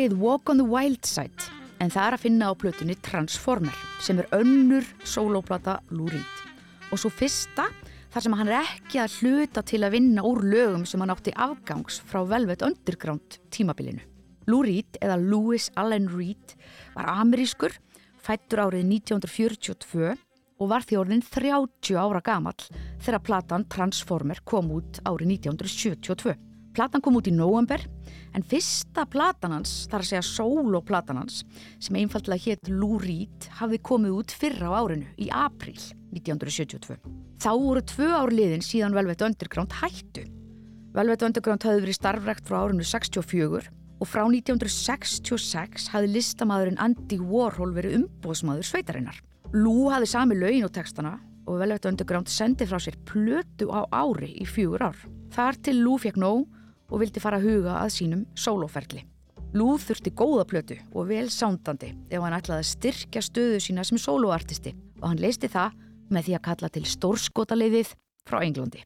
[0.00, 1.50] lagið Walk on the Wild Side
[1.82, 6.38] en það er að finna á plötunni Transformer sem er önnur sólóplata Lou Reed.
[6.88, 7.66] Og svo fyrsta
[8.08, 11.34] þar sem hann er ekki að hluta til að vinna úr lögum sem hann átti
[11.36, 14.00] afgangs frá Velvet Underground tímabilinu.
[14.48, 16.56] Lou Reed eða Louis Allen Reed
[16.96, 17.76] var amerískur,
[18.16, 20.14] fættur árið 1942
[20.60, 22.70] og var því orðin 30 ára gamall
[23.04, 26.38] þegar platan Transformer kom út árið 1972.
[26.72, 27.84] Platan kom út í november
[28.36, 31.40] en fyrsta platan hans, þar að segja soloplatan hans,
[31.82, 35.76] sem einfallega hétt Lou Reed, hafði komið út fyrra á árinu í april
[36.14, 36.98] 1972.
[37.40, 40.26] Þá voru tvö ár liðin síðan Velvet Underground hættu.
[40.94, 43.70] Velvet Underground hafði verið starfrækt frá árinu 64
[44.00, 49.18] og frá 1966 hafði listamæðurinn Andy Warhol verið umbóðsmaður sveitarinnar.
[49.56, 51.18] Lou hafði sami lögin og textana
[51.50, 54.98] og Velvet Underground sendi frá sér plötu á ári í fjögur ár.
[55.34, 56.46] Þar til Lou fekk nóg
[56.90, 59.04] og vildi fara að huga að sínum sólóferli.
[59.54, 63.98] Lou þurfti góða plötu og vel sándandi ef hann ætlaði að styrkja stöðu sína sem
[63.98, 65.74] sólóartisti og hann leisti það
[66.10, 67.94] með því að kalla til stórskotaleiðið
[68.26, 68.84] frá Englandi.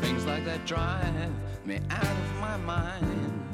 [0.00, 1.32] Things like that drive
[1.64, 3.47] me out of my mind.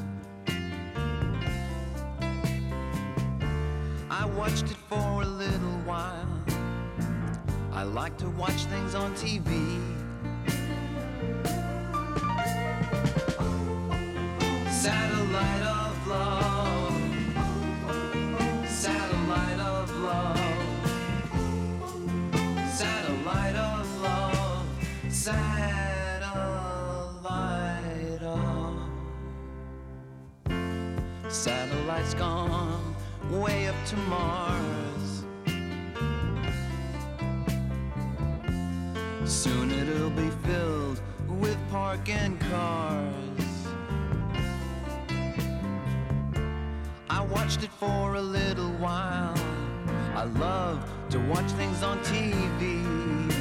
[4.16, 6.28] I watched it for a little while.
[7.72, 9.80] I like to watch things on TV.
[14.70, 16.92] Satellite of love.
[18.68, 20.38] Satellite of love.
[22.72, 24.64] Satellite of love.
[25.10, 26.22] Satellite
[28.22, 28.78] of.
[31.28, 32.94] Satellite's gone
[33.30, 35.24] way up to Mars.
[39.24, 43.68] Soon it'll be filled with parking cars.
[47.10, 49.34] I watched it for a little while.
[50.14, 53.34] I love to watch things on TV.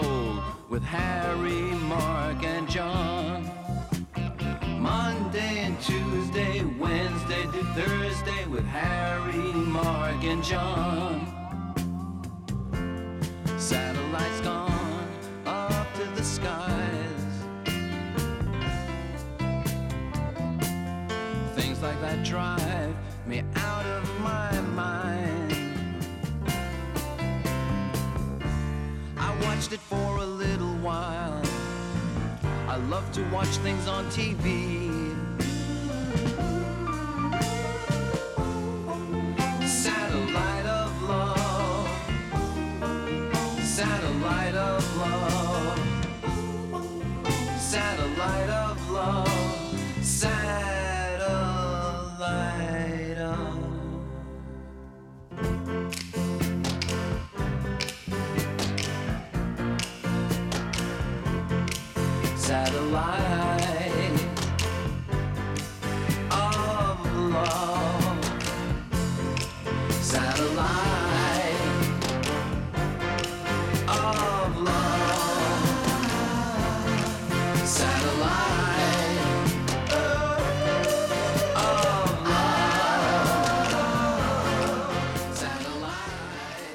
[0.00, 1.62] Bold with Harry,
[1.92, 3.50] Mark, and John.
[4.80, 11.14] Monday and Tuesday, Wednesday to Thursday with Harry, Mark, and John.
[13.56, 15.08] Satellites gone
[15.46, 17.24] up to the skies.
[21.56, 22.83] Things like that drive
[29.74, 31.42] it for a little while.
[32.68, 35.10] I love to watch things on TV.
[39.66, 41.88] Satellite of love.
[43.64, 45.78] Satellite of love.
[47.58, 48.63] Satellite of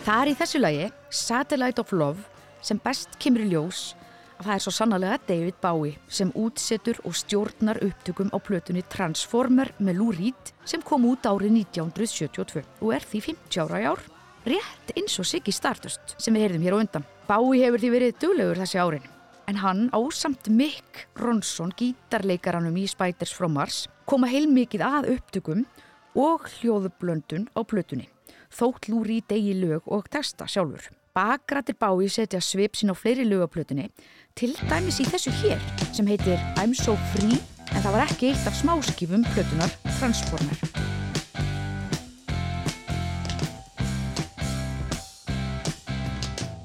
[0.10, 2.24] Það er í þessu lagi, Satellite of Love,
[2.66, 3.92] sem best kemur í ljós
[4.40, 9.70] að það er svo sannarlega David Bowie sem útsetur og stjórnar upptökum á plötunni Transformer
[9.78, 14.04] með Lou Reed sem kom út árið 1972 og er því 50 ára í ár
[14.50, 17.10] rétt eins og Siggy Stardust sem við heyrðum hér á undan.
[17.30, 19.10] Bái hefur því verið duglegur þessi árin,
[19.46, 25.68] en hann ásamt Mick Ronson, gítarleikaranum í Spiders from Mars, koma heilmikið að upptökum
[26.18, 28.10] og hljóðublöndun á plötunni.
[28.50, 30.90] Þótt lúri í degi lög og texta sjálfur.
[31.14, 33.90] Bakrættir Bái setja svip sín á fleiri lögaplötunni,
[34.34, 35.62] til dæmis í þessu hér
[35.94, 37.38] sem heitir I'm So Free,
[37.70, 40.58] en það var ekki eitt af smáskifum plötunar Transformer.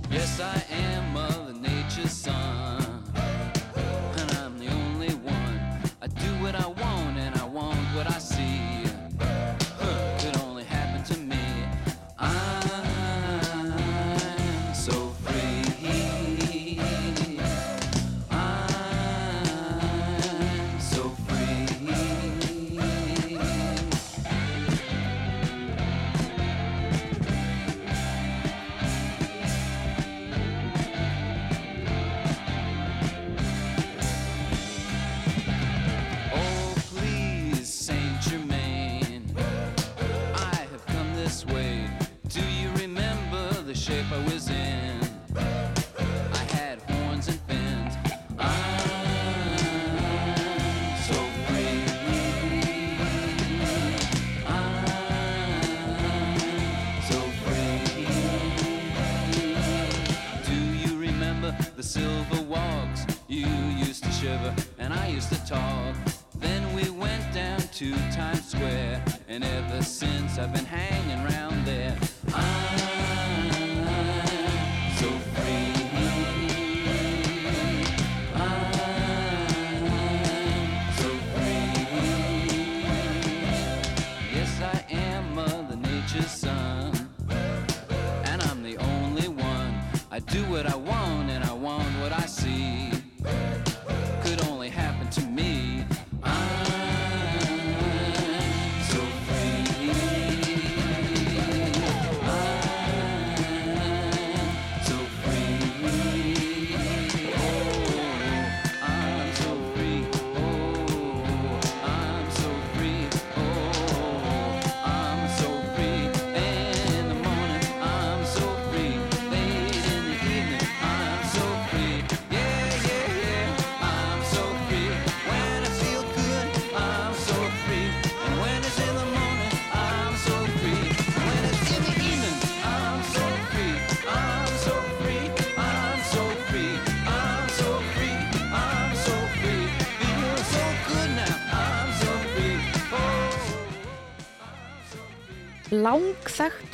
[0.08, 0.63] Yes, I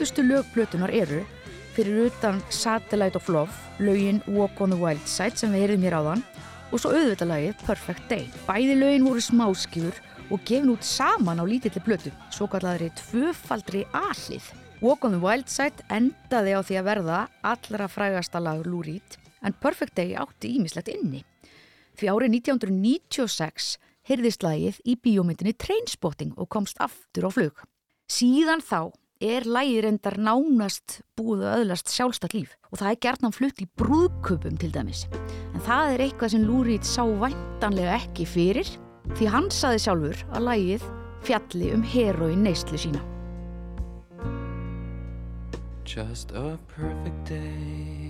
[0.00, 1.24] Langþægtustu lögplötunar eru
[1.74, 5.96] fyrir utan Satellite of Love, lögin Walk on the Wild Side sem við heyrðum hér
[5.98, 6.22] áðan
[6.72, 8.30] og svo auðvitað lagið Perfect Day.
[8.46, 9.98] Bæði lögin voru smáskjur
[10.32, 14.46] og gefin út saman á lítilli plötu, svo kallaðri tvöfaldri allið.
[14.80, 17.18] Walk on the Wild Side endaði á því að verða
[17.52, 21.26] allra frægasta lag Reed en Perfect Day átti ímislegt inni.
[22.00, 23.76] Því árið 1996
[24.08, 27.52] heyrðist lagið í bíómyndinni Trainspotting og komst aftur á flug.
[28.08, 33.34] Síðan þá er lagið reyndar nánast búið að öðlast sjálfstætt líf og það er gertnan
[33.36, 35.04] flutt í brúðköpum til dæmis.
[35.52, 38.68] En það er eitthvað sem Reed sá væntanlega ekki fyrir
[39.18, 40.88] því hann saði sjálfur að lagið
[41.26, 43.02] fjalli um heroin neyslu sína.
[45.84, 48.08] Just a perfect day.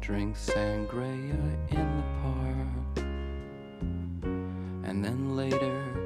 [0.00, 1.36] Drink sangria
[1.70, 3.04] in the park.
[4.88, 6.05] And then later,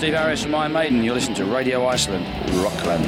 [0.00, 1.04] Steve Harris from Iron Maiden.
[1.04, 2.24] You're listening to Radio Iceland,
[2.54, 3.04] Rockland.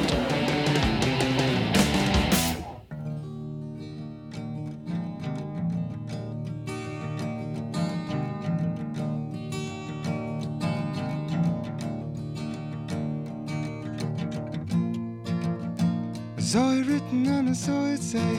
[16.37, 18.37] I saw it written and I saw it say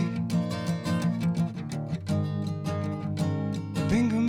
[3.89, 4.23] Bingo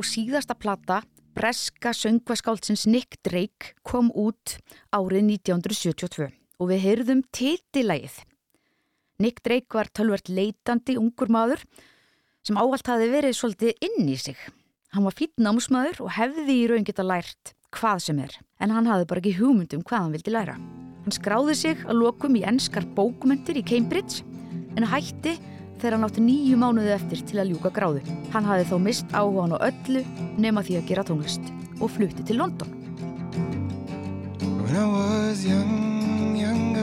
[0.00, 1.02] og síðasta plata
[1.36, 4.56] breska söngvaskáldsins Nick Drake kom út
[4.96, 8.16] árið 1972 og við heyrðum titilægið.
[9.20, 11.64] Nick Drake var tölvert leitandi ungur maður
[12.46, 14.38] sem áallt hafi verið svolítið inn í sig.
[14.96, 18.88] Hann var fýtt námsmaður og hefði í raun geta lært hvað sem er, en hann
[18.88, 20.56] hafði bara ekki hugmyndum hvað hann vildi læra.
[21.04, 24.24] Hann skráði sig að lokum í enskar bókmyndir í Cambridge
[24.80, 25.36] en hætti
[25.80, 28.02] þegar hann átti nýju mánuði eftir til að ljúka gráðu.
[28.34, 30.04] Hann hafði þó mist áhugan á öllu
[30.40, 31.44] nema því að gera tónlist
[31.80, 32.76] og flutti til London.
[34.72, 36.74] I young,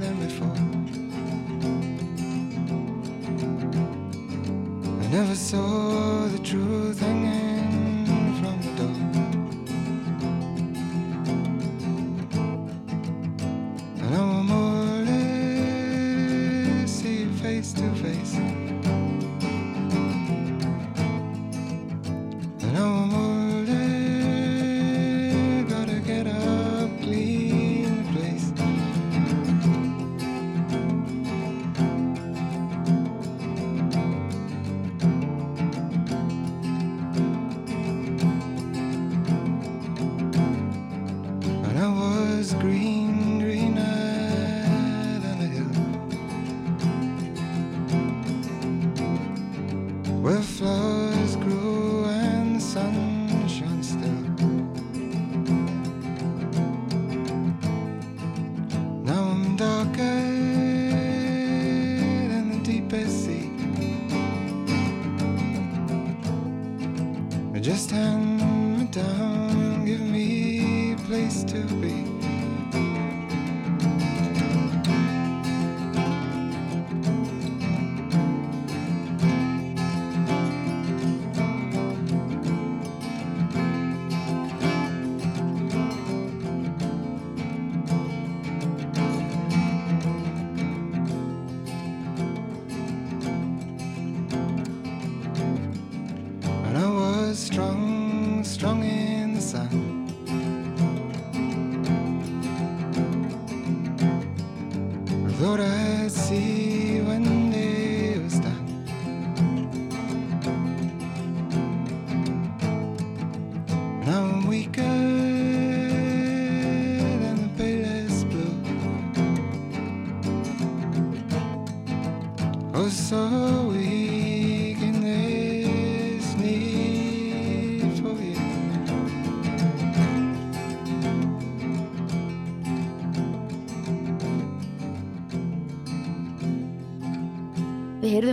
[0.00, 0.54] than before
[5.34, 8.06] saw the truth hanging
[8.40, 8.96] from the door.
[14.02, 14.77] And only see you
[17.58, 18.34] face to face.
[22.62, 23.27] And I'm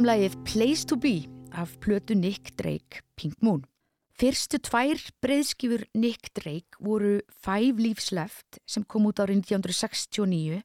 [0.06, 1.14] Heyrðum lagið Place to Be
[1.58, 3.64] af plötu Nick Drake, Pink Moon.
[4.14, 10.60] Fyrstu tvær breyðskifur Nick Drake voru Five Leaves Left sem kom út árið 1969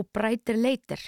[0.00, 1.02] og Brighter Later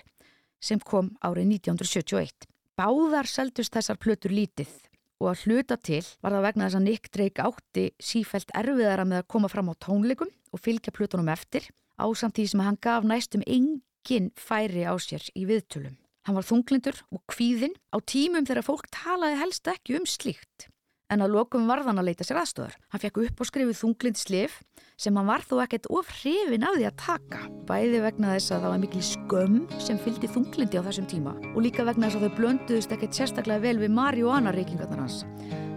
[0.61, 2.45] sem kom árið 1971.
[2.77, 4.75] Báðar seldust þessar plötur lítið
[5.23, 9.23] og að hluta til var það vegna þess að Nick Drake átti sífælt erfiðara með
[9.23, 13.47] að koma fram á tónleikum og fylgja plötunum eftir á samtíð sem hann gaf næstum
[13.49, 15.97] engin færi á sér í viðtölum.
[16.29, 20.67] Hann var þunglindur og kvíðinn á tímum þegar fólk talaði helst ekki um slíkt.
[21.09, 22.75] En að lokum varðan að leita sér aðstöðar.
[22.93, 24.59] Hann fekk upp og skrifið þunglind slif
[25.01, 27.41] sem hann var þó ekkert of hrifin af því að taka.
[27.71, 31.57] Bæði vegna þess að það var mikil skömm sem fylgdi þunglindi á þessum tíma og
[31.65, 35.23] líka vegna þess að þau blönduðust ekkert sérstaklega vel við marihuana reykingarnar hans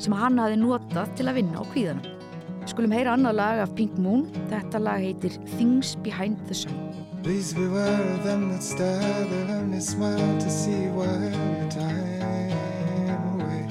[0.03, 2.19] sem hann hafi notað til að vinna á kvíðanum.
[2.67, 4.27] Skulum heyra annað lag af Pink Moon.
[4.51, 7.00] Þetta lag heitir Things Behind the Sun.
[7.23, 13.67] Please beware of them that stare, they'll only smile to see while your time away.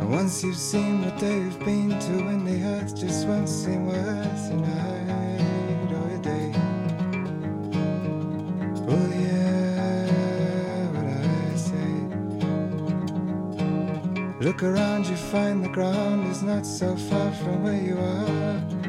[0.00, 4.50] And once you've seen what they've been to, and the earth just won't seem worth
[4.50, 6.52] a night or a day.
[8.88, 11.90] Oh yeah, what I say.
[14.40, 18.79] Look around, you find the ground is not so far from where you are.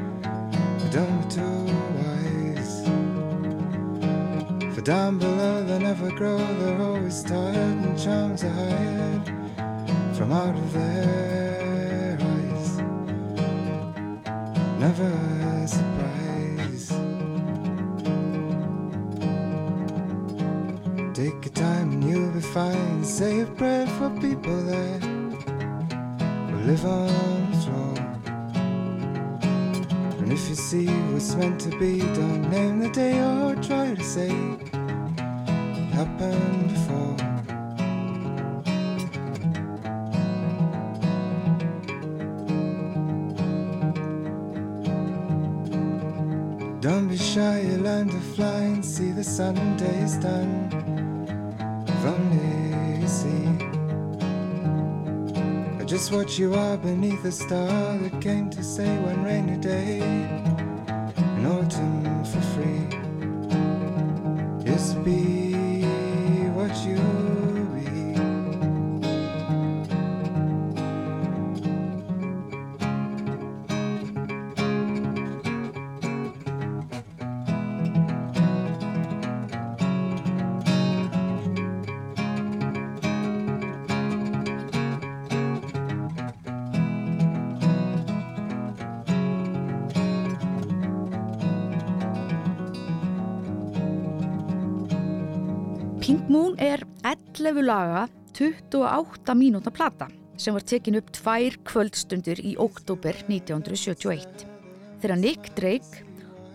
[0.92, 2.84] But don't wise.
[4.76, 9.26] For down below they never grow, they're always tired and charms are hired
[10.18, 12.82] from out of their eyes.
[14.80, 16.90] Never a surprise.
[21.14, 23.04] Take your time and you'll be fine.
[23.06, 25.02] Say a prayer for people that
[26.66, 27.91] live on the floor.
[30.32, 34.30] If you see what's meant to be, don't name the day or try to say
[34.30, 34.74] it
[35.92, 37.18] happened before.
[46.80, 50.61] Don't be shy, you learn to fly and see the Sunday's done.
[56.02, 60.51] Just what you are beneath a star that came to say one rainy day
[97.52, 100.08] 11 laga 28 mínúta plata
[100.40, 104.46] sem var tekin upp tvær kvöldstundir í oktober 1971
[105.02, 106.06] þegar Nick Drake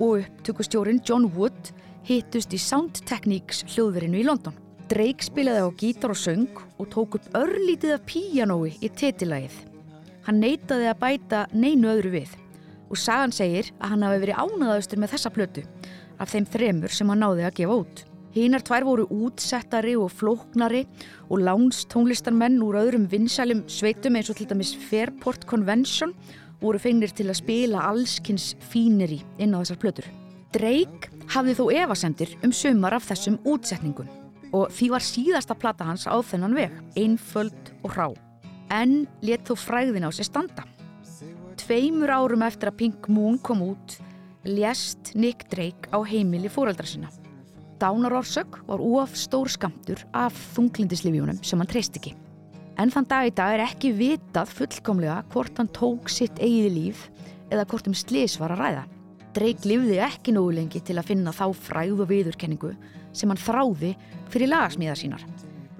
[0.00, 1.68] og upptökustjórin John Wood
[2.08, 4.56] hittust í Sound Techniques hljóðverinu í London.
[4.88, 9.60] Drake spilaði á gítar og söng og tók upp örlítið af píanói í titilagið.
[10.24, 12.36] Hann neitaði að bæta neinu öðru við
[12.88, 15.68] og sagan segir að hann hafi verið ánaðaustur með þessa plötu
[16.16, 18.06] af þeim þremur sem hann náði að gefa út.
[18.36, 20.82] Hinar tvær voru útsettari og flóknari
[21.30, 26.12] og láns tónlistarmenn úr öðrum vinsælum sveitum eins og til dæmis Fairport Convention
[26.60, 30.10] voru fengnir til að spila allskins fíneri inn á þessar plötur.
[30.52, 34.12] Drake hafði þó efasendir um sumar af þessum útsetningum
[34.52, 38.10] og því var síðasta plata hans á þennan veg, einföld og hrá.
[38.68, 40.68] En let þó fræðin á sér standa.
[41.56, 43.96] Tveimur árum eftir að Pink Moon kom út,
[44.44, 47.08] lést Nick Drake á heimili fóreldra sinna.
[47.80, 52.14] Dánarorsök var of stór skamtur af þunglindislifjunum sem hann treyst ekki.
[52.80, 57.02] En þann dag í dag er ekki vitað fullkomlega hvort hann tók sitt eigið líf
[57.52, 58.84] eða hvort um slis var að ræða.
[59.36, 62.72] Drake lifði ekki nógu lengi til að finna þá fræð og viðurkenningu
[63.12, 63.92] sem hann þráði
[64.32, 65.26] fyrir lagasmíða sínar.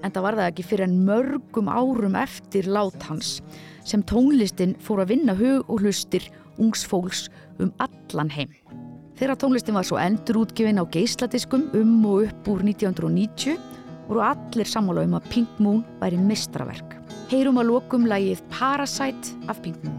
[0.05, 3.39] En það var það ekki fyrir en mörgum árum eftir lát hans
[3.89, 6.29] sem tónlistin fór að vinna hug og hlustir
[6.61, 8.53] ungs fólks um allan heim.
[9.17, 13.57] Þegar tónlistin var svo endurútgefin á geisladiskum um og upp úr 1990
[14.11, 16.99] voru allir sammála um að Pink Moon væri mistraverk.
[17.31, 19.97] Heyrum að lokum lagið Parasite af Pink Moon.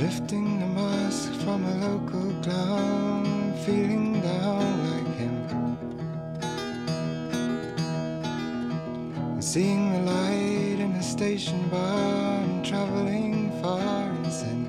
[0.00, 5.36] Lifting the mask from a local clown, feeling down like him.
[9.32, 14.65] And seeing the light in a station bar and traveling far in sin.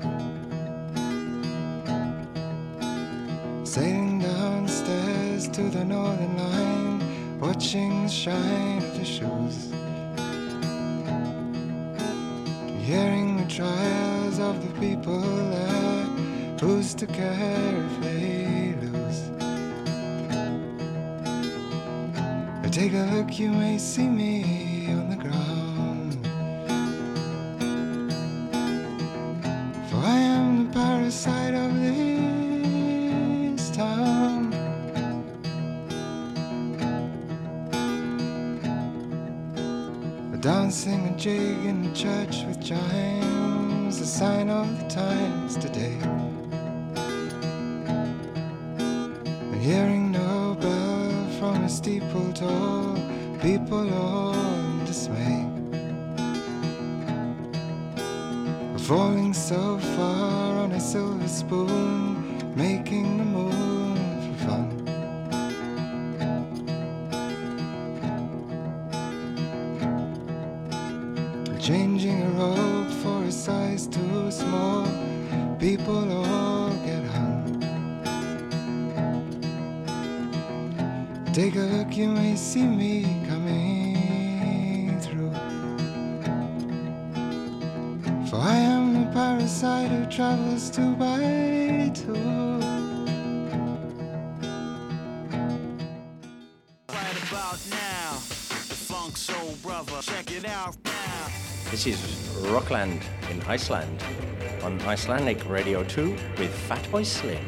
[3.68, 9.70] Sailing downstairs to the northern line, watching the shine of the shoes.
[12.82, 16.04] Hearing the trials of the people there,
[16.58, 19.30] who's to care if they lose?
[22.72, 26.16] Take a look, you may see me on the ground.
[29.90, 31.97] For I am the parasite of this
[40.48, 45.98] dancing a jig in church with chimes, a sign of the times today.
[49.52, 52.96] And hearing no bell from a steeple tall,
[53.42, 55.44] people all in dismay.
[58.88, 61.97] Falling so far on a silver spoon,
[101.70, 101.98] This is
[102.50, 104.02] Rockland in Iceland
[104.62, 107.44] on Icelandic Radio 2 with Fatboy Slim.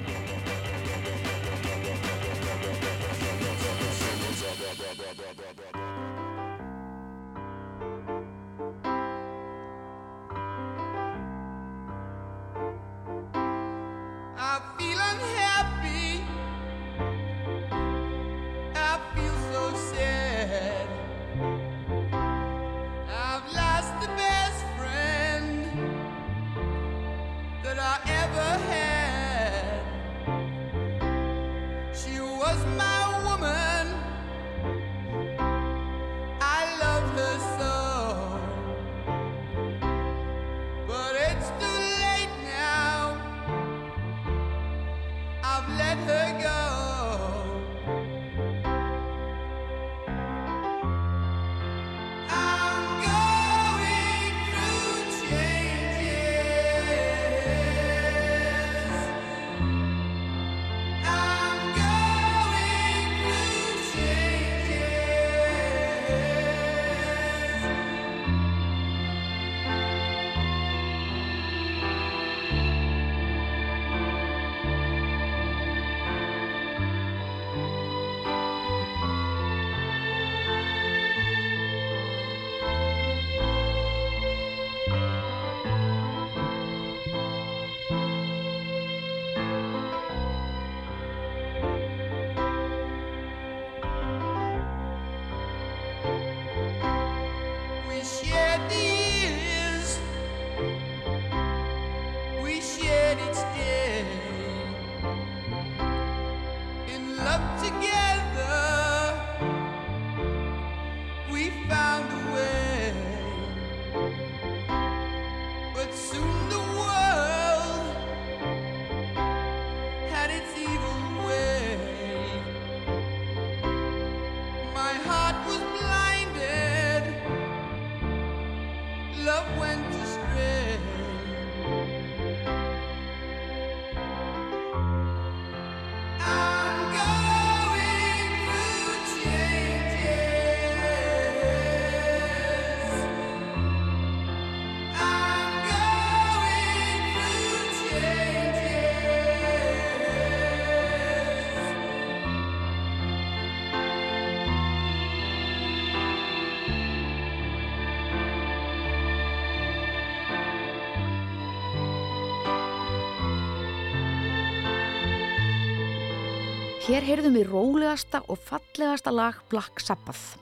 [166.90, 170.40] Hér heyrðum við rólegasta og fallegasta lag Black Sabbath.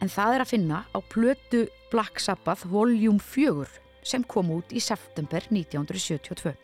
[0.00, 1.58] En það er að finna á plötu
[1.92, 3.66] Black Sabbath Volume 4
[4.00, 6.54] sem kom út í september 1972.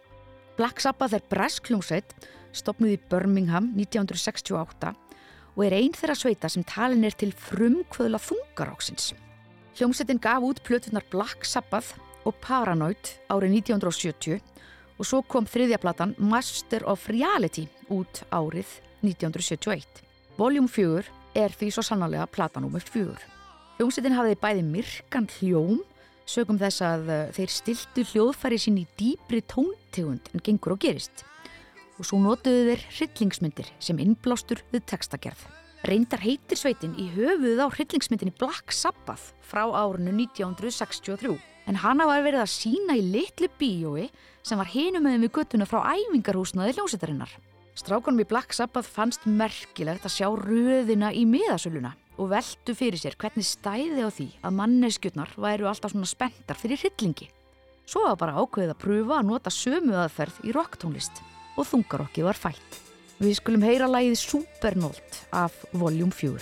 [0.57, 2.17] Black Sabbath er bresk hljómsveit,
[2.57, 4.95] stopnuð í Birmingham 1968
[5.53, 9.11] og er einn þeirra sveita sem talin er til frumkvöðla þungaráksins.
[9.77, 14.41] Hljómsveitin gaf út plötunar Black Sabbath og Paranoid árið 1970
[15.03, 18.69] og svo kom þriðja platan Master of Reality út árið
[19.03, 20.03] 1971.
[20.39, 21.03] Voljum 4
[21.43, 23.17] er því svo sannarlega platanúmer 4.
[23.81, 25.81] Hljómsveitin hafiði bæði myrkan hljóm
[26.29, 31.27] sögum þess að uh, þeir stiltu hljóðfæri sín í dýbri tóntegund en gengur og gerist.
[31.99, 35.43] Og svo notuðu þeir hryllingsmyndir sem innblástur við textagerð.
[35.83, 42.21] Reyndar heitir sveitin í höfuð á hryllingsmyndinni Black Sabbath frá árinu 1963 en hana var
[42.21, 44.11] verið að sína í litlu bíói
[44.45, 47.33] sem var hinum með við göttuna frá æfingarhúsnaði hljómsveitarinnar.
[47.79, 53.17] Strákunum í Black Sabbath fannst merkilegt að sjá röðina í miðasöluna og veldu fyrir sér
[53.17, 57.31] hvernig stæði á því að manneskjurnar væru alltaf svona spenntar fyrir hryllingi.
[57.89, 61.25] Svo var bara ákveðið að pröfa að nota sömu aðferð í rocktónlist
[61.57, 62.81] og þungarokki var fætt.
[63.23, 66.37] Við skulum heyra lagið Supernolt af Voljum 4.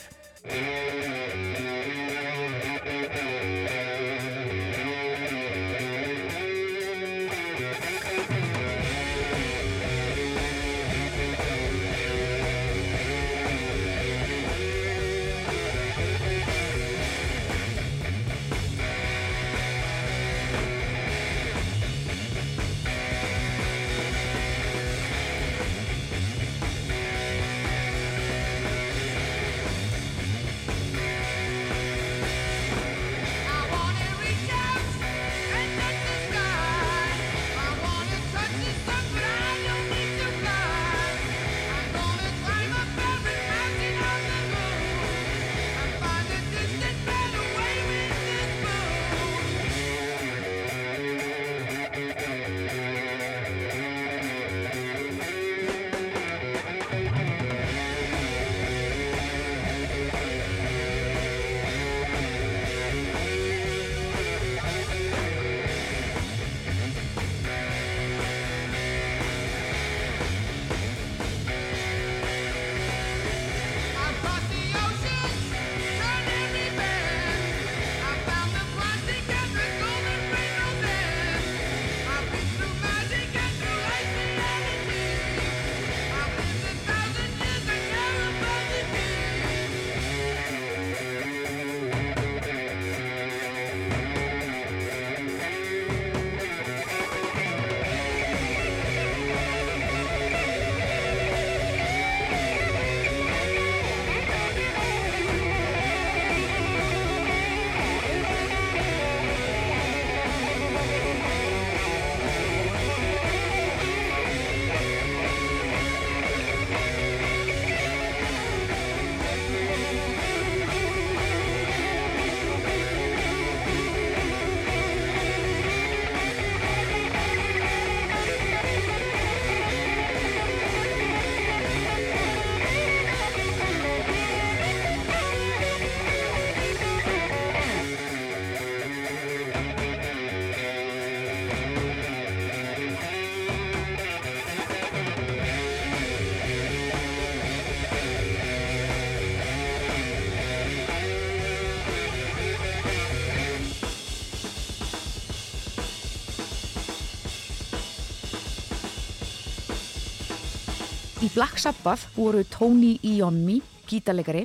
[161.30, 164.40] Í Black Sabbath voru Tony Iommi, gítarleikari,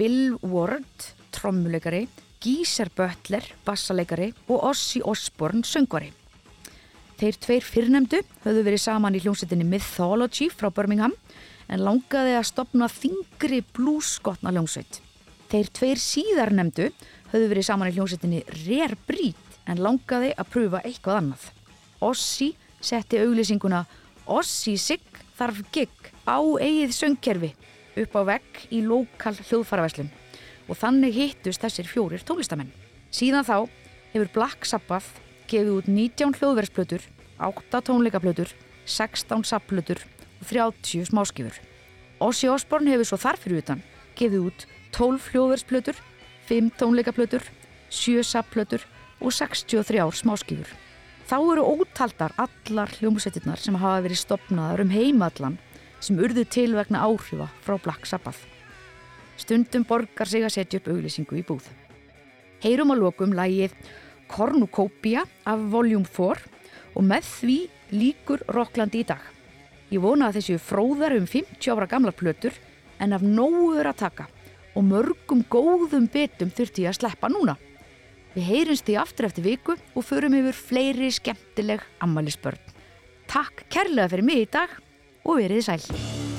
[0.00, 2.06] Bill Ward, trommuleikari,
[2.40, 6.08] Geezer Butler, bassaleikari og Ozzy Osbourne, söngvari.
[7.20, 11.12] Þeir tveir fyrrnemdu höfðu verið saman í hljómsveitinni Mythology frá Birmingham
[11.68, 15.02] en langaði að stopna þingri blúskotna hljómsveit.
[15.52, 16.88] Þeir tveir síðarnemdu
[17.34, 21.44] höfðu verið saman í hljómsveitinni Rare Breed en langaði að pröfa eitthvað annað.
[22.00, 23.84] Ossi setti auglýsinguna
[24.32, 27.52] Ossi Sigg þarf gig á eigið söngkerfi
[28.02, 30.10] upp á vegg í lokal hljóðfaraverslun
[30.68, 32.70] og þannig hittust þessir fjórir tólistamenn.
[33.12, 33.56] Síðan þá
[34.14, 35.18] hefur Black Sabbath
[35.50, 37.02] gefið út 19 hljóðversplötur,
[37.42, 38.52] 8 tónleikaplötur,
[38.86, 40.00] 16 sapplötur
[40.40, 41.58] og 30 smáskifur.
[42.22, 43.82] Ossi Osborn hefur svo þarfir utan
[44.16, 45.98] gefið út 12 hljóðversplötur,
[46.48, 47.42] 5 tónleikaplötur,
[47.90, 48.86] 7 sapplötur
[49.20, 50.70] og 63 smáskifur.
[51.28, 55.58] Þá eru ótaldar allar hljómsettirnar sem hafa verið stopnaðar um heimallan
[56.02, 58.42] sem urðu til vegna áhrifa frá Black Sabbath.
[59.38, 61.68] Stundum borgar sig að setja upp auglýsingu í búð.
[62.62, 63.74] Heyrum að lokum lægið
[64.30, 67.56] Cornucopia af Volume 4 og með því
[67.92, 69.22] líkur Rocklandi í dag.
[69.92, 72.54] Ég vona að þessu fróðar um 50 ára gamla plötur
[73.02, 74.28] en af nógur að taka
[74.72, 77.58] og mörgum góðum betum þurfti ég að sleppa núna.
[78.32, 82.62] Við heyrumst því aftur eftir viku og förum yfir fleiri skemmtileg ammælisbörn.
[83.28, 84.72] Takk kærlega fyrir mig í dag
[85.24, 86.31] og verið sæl.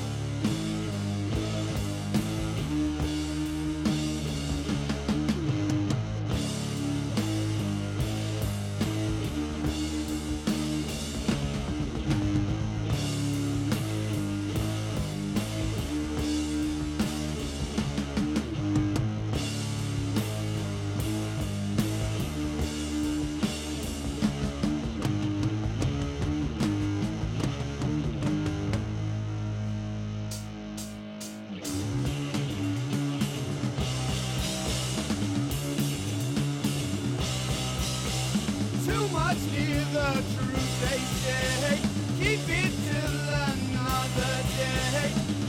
[42.18, 43.18] Keep it till
[43.50, 45.43] another day.